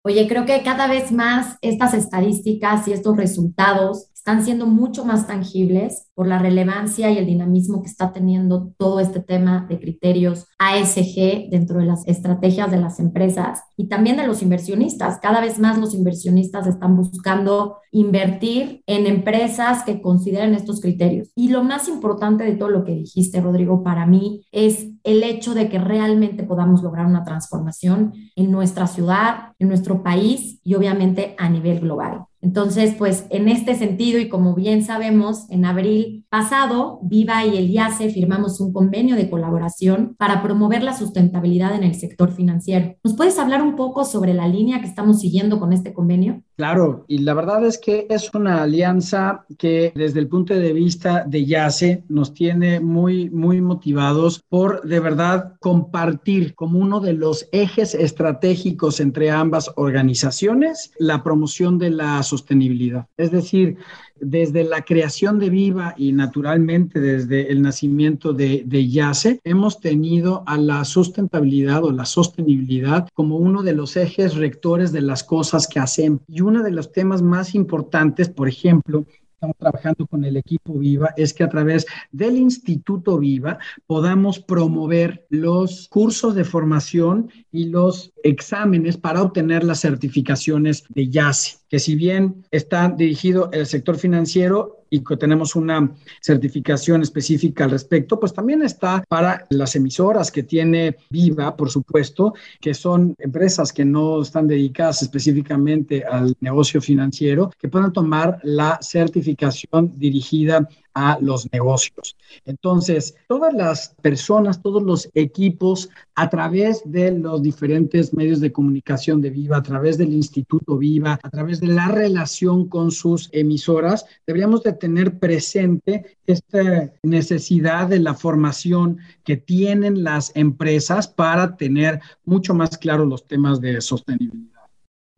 Oye, 0.04 0.28
creo 0.28 0.46
que 0.46 0.63
cada 0.63 0.88
vez 0.88 1.12
más 1.12 1.58
estas 1.62 1.94
estadísticas 1.94 2.88
y 2.88 2.94
estos 2.94 3.15
resultados 3.17 4.08
están 4.22 4.46
siendo 4.46 4.68
mucho 4.68 5.04
más 5.04 5.26
tangibles 5.26 6.12
por 6.14 6.28
la 6.28 6.38
relevancia 6.38 7.10
y 7.10 7.18
el 7.18 7.26
dinamismo 7.26 7.82
que 7.82 7.90
está 7.90 8.14
teniendo 8.14 8.72
todo 8.78 9.00
este 9.00 9.20
tema 9.20 9.66
de 9.68 9.80
criterios 9.80 10.46
ASG 10.60 11.50
dentro 11.50 11.80
de 11.80 11.88
las 11.88 12.08
estrategias 12.08 12.70
de 12.70 12.78
las 12.78 13.00
empresas 13.00 13.64
y 13.76 13.88
también 13.88 14.18
de 14.18 14.28
los 14.28 14.44
inversionistas. 14.44 15.18
Cada 15.24 15.42
vez 15.42 15.58
más 15.58 15.80
los 15.80 15.96
inversionistas 15.96 16.68
están 16.68 16.96
buscando 16.96 17.78
invertir 17.92 18.84
en 18.86 19.08
empresas 19.08 19.82
que 19.82 20.04
consideren 20.04 20.54
estos 20.54 20.82
criterios. 20.82 21.32
Y 21.36 21.50
lo 21.50 21.64
más 21.64 21.88
importante 21.88 22.44
de 22.44 22.54
todo 22.54 22.70
lo 22.70 22.84
que 22.84 22.94
dijiste, 22.94 23.42
Rodrigo, 23.42 23.82
para 23.82 24.06
mí 24.06 24.46
es 24.52 24.88
el 25.04 25.24
hecho 25.24 25.56
de 25.56 25.68
que 25.68 25.80
realmente 25.80 26.44
podamos 26.44 26.84
lograr 26.84 27.08
una 27.08 27.24
transformación 27.24 28.14
en 28.36 28.52
nuestra 28.52 28.86
ciudad, 28.86 29.54
en 29.58 29.68
nuestro 29.68 30.04
país 30.04 30.60
y 30.64 30.76
obviamente 30.76 31.34
a 31.40 31.50
nivel 31.50 31.80
global. 31.80 32.28
Entonces, 32.42 32.96
pues 32.98 33.26
en 33.30 33.48
este 33.48 33.76
sentido 33.76 34.20
y 34.20 34.28
como 34.28 34.56
bien 34.56 34.84
sabemos, 34.84 35.50
en 35.50 35.64
abril 35.66 36.26
pasado, 36.30 37.00
Viva 37.04 37.46
y 37.46 37.58
el 37.58 37.70
IACE 37.70 38.10
firmamos 38.10 38.60
un 38.60 38.74
convenio 38.74 39.16
de 39.16 39.30
colaboración 39.30 40.16
para 40.18 40.42
promover 40.42 40.82
la 40.84 40.98
sustentabilidad 40.98 41.76
en 41.76 41.84
el 41.84 41.96
sector 41.96 42.32
financiero. 42.32 42.96
¿Nos 43.04 43.16
puedes 43.16 43.38
hablar 43.38 43.62
un 43.62 43.76
poco 43.76 44.06
sobre 44.06 44.34
la 44.34 44.48
línea 44.48 44.82
que 44.82 44.88
estamos 44.88 45.20
siguiendo 45.20 45.60
con 45.60 45.72
este 45.72 45.94
convenio? 45.94 46.42
Claro, 46.62 47.06
y 47.08 47.17
la 47.17 47.34
verdad 47.34 47.65
es 47.65 47.80
que 47.80 48.06
es 48.08 48.30
una 48.36 48.62
alianza 48.62 49.47
que 49.58 49.91
desde 49.95 50.19
el 50.19 50.28
punto 50.28 50.54
de 50.54 50.74
vista 50.74 51.24
de 51.26 51.43
YACE 51.43 52.04
nos 52.08 52.36
tiene 52.36 52.80
muy, 52.80 53.32
muy 53.32 53.62
motivados 53.62 54.43
por 54.47 54.88
de 54.88 55.00
verdad 55.00 55.56
compartir 55.60 56.54
como 56.54 56.78
uno 56.78 57.00
de 57.00 57.13
los 57.13 57.50
ejes 57.52 57.95
estratégicos 57.95 59.00
entre 59.00 59.32
ambas 59.32 59.71
organizaciones 59.76 60.91
la 61.00 61.24
promoción 61.24 61.80
de 61.80 61.89
la 61.89 62.21
sostenibilidad. 62.21 63.08
Es 63.17 63.32
decir, 63.32 63.78
desde 64.22 64.64
la 64.64 64.84
creación 64.84 65.40
de 65.40 65.50
Viva 65.50 65.94
y 65.98 66.14
naturalmente 66.14 67.00
desde 67.00 67.52
el 67.52 67.62
nacimiento 67.62 68.34
de, 68.34 68.64
de 68.66 68.88
YACE, 68.88 69.42
hemos 69.44 69.80
tenido 69.80 70.44
a 70.46 70.58
la 70.58 70.86
sustentabilidad 70.86 71.84
o 71.84 71.92
la 71.92 72.06
sostenibilidad 72.06 73.08
como 73.14 73.38
uno 73.38 73.64
de 73.64 73.74
los 73.74 73.98
ejes 73.98 74.36
rectores 74.36 74.92
de 74.92 75.02
las 75.02 75.24
cosas 75.24 75.68
que 75.68 75.80
hacemos. 75.80 76.22
Y 76.28 76.42
uno 76.42 76.64
de 76.64 76.72
los 76.72 76.92
temas 76.92 77.22
más 77.22 77.56
importantes, 77.56 78.30
por 78.30 78.48
ejemplo, 78.48 79.06
estamos 79.42 79.58
trabajando 79.58 80.06
con 80.06 80.24
el 80.24 80.38
equipo 80.38 80.78
Viva 80.78 81.16
es 81.18 81.34
que 81.34 81.44
a 81.44 81.50
través 81.50 81.88
del 82.12 82.38
Instituto 82.38 83.18
Viva 83.18 83.58
podamos 83.88 84.40
promover 84.40 85.26
los 85.30 85.88
cursos 85.90 86.36
de 86.36 86.44
formación 86.44 87.32
y 87.52 87.66
los 87.66 88.14
exámenes 88.24 88.98
para 88.98 89.22
obtener 89.22 89.64
las 89.64 89.82
certificaciones 89.82 90.84
de 90.90 91.10
YACE, 91.10 91.58
que 91.70 91.80
si 91.80 91.96
bien 91.96 92.44
está 92.52 92.90
dirigido 92.90 93.50
el 93.52 93.66
sector 93.66 93.98
financiero, 93.98 94.82
y 94.94 95.04
que 95.04 95.16
tenemos 95.16 95.56
una 95.56 95.90
certificación 96.22 97.02
específica 97.02 97.64
al 97.64 97.72
respecto, 97.72 98.20
pues 98.20 98.34
también 98.34 98.62
está 98.62 99.04
para 99.08 99.48
las 99.50 99.76
emisoras 99.76 100.32
que 100.32 100.44
tiene 100.44 100.98
Viva, 101.10 101.56
por 101.56 101.72
supuesto, 101.72 102.34
que 102.60 102.74
son 102.74 103.16
empresas 103.18 103.72
que 103.72 103.86
no 103.86 104.22
están 104.22 104.48
dedicadas 104.48 105.02
específicamente 105.02 106.04
al 106.04 106.36
negocio 106.42 106.82
financiero, 106.82 107.50
que 107.58 107.70
puedan 107.70 107.94
tomar 107.94 108.40
la 108.44 108.80
certificación 108.82 109.94
dirigida 109.98 110.68
a 110.94 111.18
los 111.22 111.52
negocios. 111.52 112.16
Entonces, 112.46 113.16
todas 113.28 113.54
las 113.54 113.96
personas, 114.02 114.62
todos 114.62 114.84
los 114.84 115.10
equipos, 115.14 115.90
a 116.16 116.30
través 116.30 116.82
de 116.86 117.12
los 117.12 117.42
diferentes 117.42 118.14
medios 118.14 118.40
de 118.40 118.52
comunicación 118.52 119.22
de 119.22 119.30
Viva, 119.30 119.58
a 119.58 119.64
través 119.64 119.98
del 119.98 120.14
Instituto 120.14 120.78
Viva, 120.78 121.20
a 121.22 121.30
través 121.30 121.60
de 121.60 121.68
la 121.68 121.88
relación 121.88 122.68
con 122.68 122.92
sus 122.92 123.30
emisoras, 123.32 124.06
deberíamos 124.28 124.64
de 124.64 124.74
tener 124.74 125.20
presente 125.20 126.18
esta 126.26 126.92
necesidad 127.04 127.88
de 127.88 128.00
la 128.00 128.14
formación 128.14 128.98
que 129.24 129.38
tienen 129.38 130.04
las 130.04 130.32
empresas 130.36 131.08
para 131.08 131.56
tener 131.56 132.00
mucho 132.26 132.54
más 132.54 132.78
claros 132.78 133.08
los 133.08 133.28
temas 133.28 133.62
de 133.62 133.82
sostenibilidad. 133.82 134.62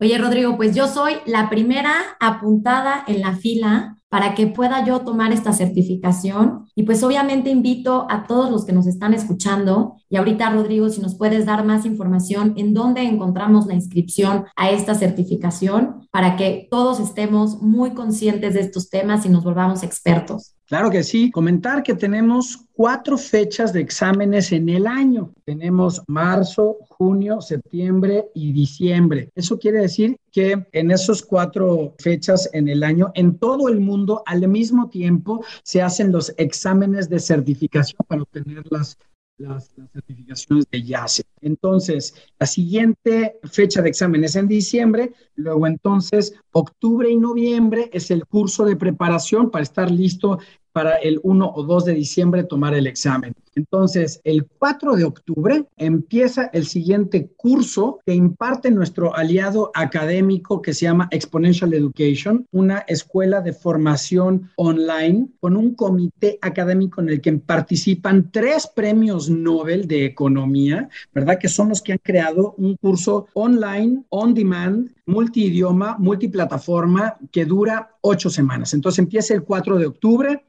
Oye, 0.00 0.18
Rodrigo, 0.18 0.56
pues 0.56 0.74
yo 0.74 0.88
soy 0.88 1.14
la 1.24 1.48
primera 1.48 1.94
apuntada 2.18 3.04
en 3.06 3.20
la 3.20 3.36
fila 3.36 3.96
para 4.14 4.36
que 4.36 4.46
pueda 4.46 4.84
yo 4.84 5.00
tomar 5.00 5.32
esta 5.32 5.52
certificación. 5.52 6.66
Y 6.76 6.84
pues 6.84 7.02
obviamente 7.02 7.50
invito 7.50 8.06
a 8.08 8.28
todos 8.28 8.48
los 8.48 8.64
que 8.64 8.72
nos 8.72 8.86
están 8.86 9.12
escuchando. 9.12 9.96
Y 10.08 10.14
ahorita, 10.14 10.50
Rodrigo, 10.50 10.88
si 10.88 11.00
nos 11.00 11.16
puedes 11.16 11.46
dar 11.46 11.64
más 11.64 11.84
información 11.84 12.54
en 12.56 12.74
dónde 12.74 13.02
encontramos 13.02 13.66
la 13.66 13.74
inscripción 13.74 14.44
a 14.54 14.70
esta 14.70 14.94
certificación 14.94 16.03
para 16.14 16.36
que 16.36 16.68
todos 16.70 17.00
estemos 17.00 17.60
muy 17.60 17.92
conscientes 17.92 18.54
de 18.54 18.60
estos 18.60 18.88
temas 18.88 19.26
y 19.26 19.28
nos 19.28 19.42
volvamos 19.42 19.82
expertos. 19.82 20.54
Claro 20.64 20.88
que 20.88 21.02
sí. 21.02 21.28
Comentar 21.32 21.82
que 21.82 21.94
tenemos 21.94 22.68
cuatro 22.72 23.18
fechas 23.18 23.72
de 23.72 23.80
exámenes 23.80 24.52
en 24.52 24.68
el 24.68 24.86
año. 24.86 25.32
Tenemos 25.44 26.02
marzo, 26.06 26.76
junio, 26.88 27.40
septiembre 27.40 28.26
y 28.32 28.52
diciembre. 28.52 29.28
Eso 29.34 29.58
quiere 29.58 29.80
decir 29.80 30.16
que 30.30 30.64
en 30.70 30.92
esas 30.92 31.20
cuatro 31.20 31.96
fechas 31.98 32.48
en 32.52 32.68
el 32.68 32.84
año, 32.84 33.10
en 33.14 33.36
todo 33.36 33.68
el 33.68 33.80
mundo, 33.80 34.22
al 34.24 34.46
mismo 34.46 34.90
tiempo, 34.90 35.44
se 35.64 35.82
hacen 35.82 36.12
los 36.12 36.32
exámenes 36.36 37.08
de 37.08 37.18
certificación 37.18 37.98
para 38.06 38.22
obtener 38.22 38.62
las 38.70 38.96
las, 39.38 39.74
certificaciones 39.92 40.66
de 40.70 40.82
YACE. 40.82 41.24
Entonces, 41.40 42.14
la 42.38 42.46
siguiente 42.46 43.38
fecha 43.44 43.82
de 43.82 43.88
examen 43.88 44.24
es 44.24 44.36
en 44.36 44.48
diciembre, 44.48 45.12
luego 45.34 45.66
entonces 45.66 46.34
octubre 46.52 47.10
y 47.10 47.16
noviembre 47.16 47.90
es 47.92 48.10
el 48.10 48.26
curso 48.26 48.64
de 48.64 48.76
preparación 48.76 49.50
para 49.50 49.62
estar 49.62 49.90
listo 49.90 50.38
para 50.74 50.96
el 50.96 51.20
1 51.22 51.52
o 51.54 51.62
2 51.62 51.84
de 51.84 51.94
diciembre 51.94 52.42
tomar 52.42 52.74
el 52.74 52.88
examen. 52.88 53.32
Entonces, 53.54 54.20
el 54.24 54.44
4 54.58 54.96
de 54.96 55.04
octubre 55.04 55.64
empieza 55.76 56.50
el 56.52 56.66
siguiente 56.66 57.30
curso 57.36 58.00
que 58.04 58.12
imparte 58.12 58.72
nuestro 58.72 59.14
aliado 59.14 59.70
académico 59.74 60.60
que 60.60 60.74
se 60.74 60.86
llama 60.86 61.06
Exponential 61.12 61.72
Education, 61.72 62.44
una 62.50 62.78
escuela 62.88 63.40
de 63.40 63.52
formación 63.52 64.50
online 64.56 65.28
con 65.38 65.56
un 65.56 65.76
comité 65.76 66.40
académico 66.42 67.00
en 67.00 67.08
el 67.08 67.20
que 67.20 67.32
participan 67.34 68.32
tres 68.32 68.66
premios 68.66 69.30
Nobel 69.30 69.86
de 69.86 70.04
economía, 70.06 70.88
¿verdad? 71.12 71.38
Que 71.38 71.48
son 71.48 71.68
los 71.68 71.82
que 71.82 71.92
han 71.92 72.00
creado 72.02 72.56
un 72.58 72.76
curso 72.76 73.28
online, 73.34 74.02
on 74.08 74.34
demand, 74.34 74.90
multidioma, 75.06 75.96
multiplataforma, 75.98 77.16
que 77.30 77.44
dura 77.44 77.90
ocho 78.00 78.30
semanas. 78.30 78.74
Entonces 78.74 78.98
empieza 78.98 79.34
el 79.34 79.42
4 79.42 79.78
de 79.78 79.86
octubre, 79.86 80.44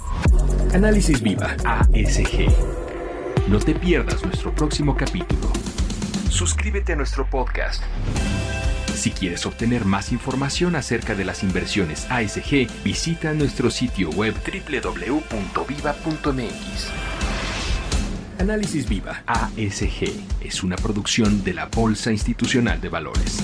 Análisis 0.73 1.21
Viva 1.21 1.55
ASG. 1.65 2.49
No 3.49 3.59
te 3.59 3.75
pierdas 3.75 4.25
nuestro 4.25 4.55
próximo 4.55 4.97
capítulo. 4.97 5.53
Suscríbete 6.31 6.95
a 6.95 6.97
nuestro 6.97 7.29
podcast. 7.29 7.83
Si 9.03 9.11
quieres 9.11 9.47
obtener 9.47 9.85
más 9.85 10.13
información 10.13 10.77
acerca 10.77 11.17
de 11.17 11.25
las 11.25 11.43
inversiones 11.43 12.07
ASG, 12.09 12.69
visita 12.85 13.33
nuestro 13.33 13.69
sitio 13.69 14.11
web 14.11 14.33
www.viva.mx. 14.33 15.23
Análisis 18.39 18.89
Viva, 18.89 19.25
ASG, 19.27 20.05
es 20.41 20.63
una 20.63 20.77
producción 20.77 21.43
de 21.43 21.53
la 21.53 21.67
Bolsa 21.67 22.13
Institucional 22.13 22.81
de 22.81 22.91
Valores. 22.91 23.43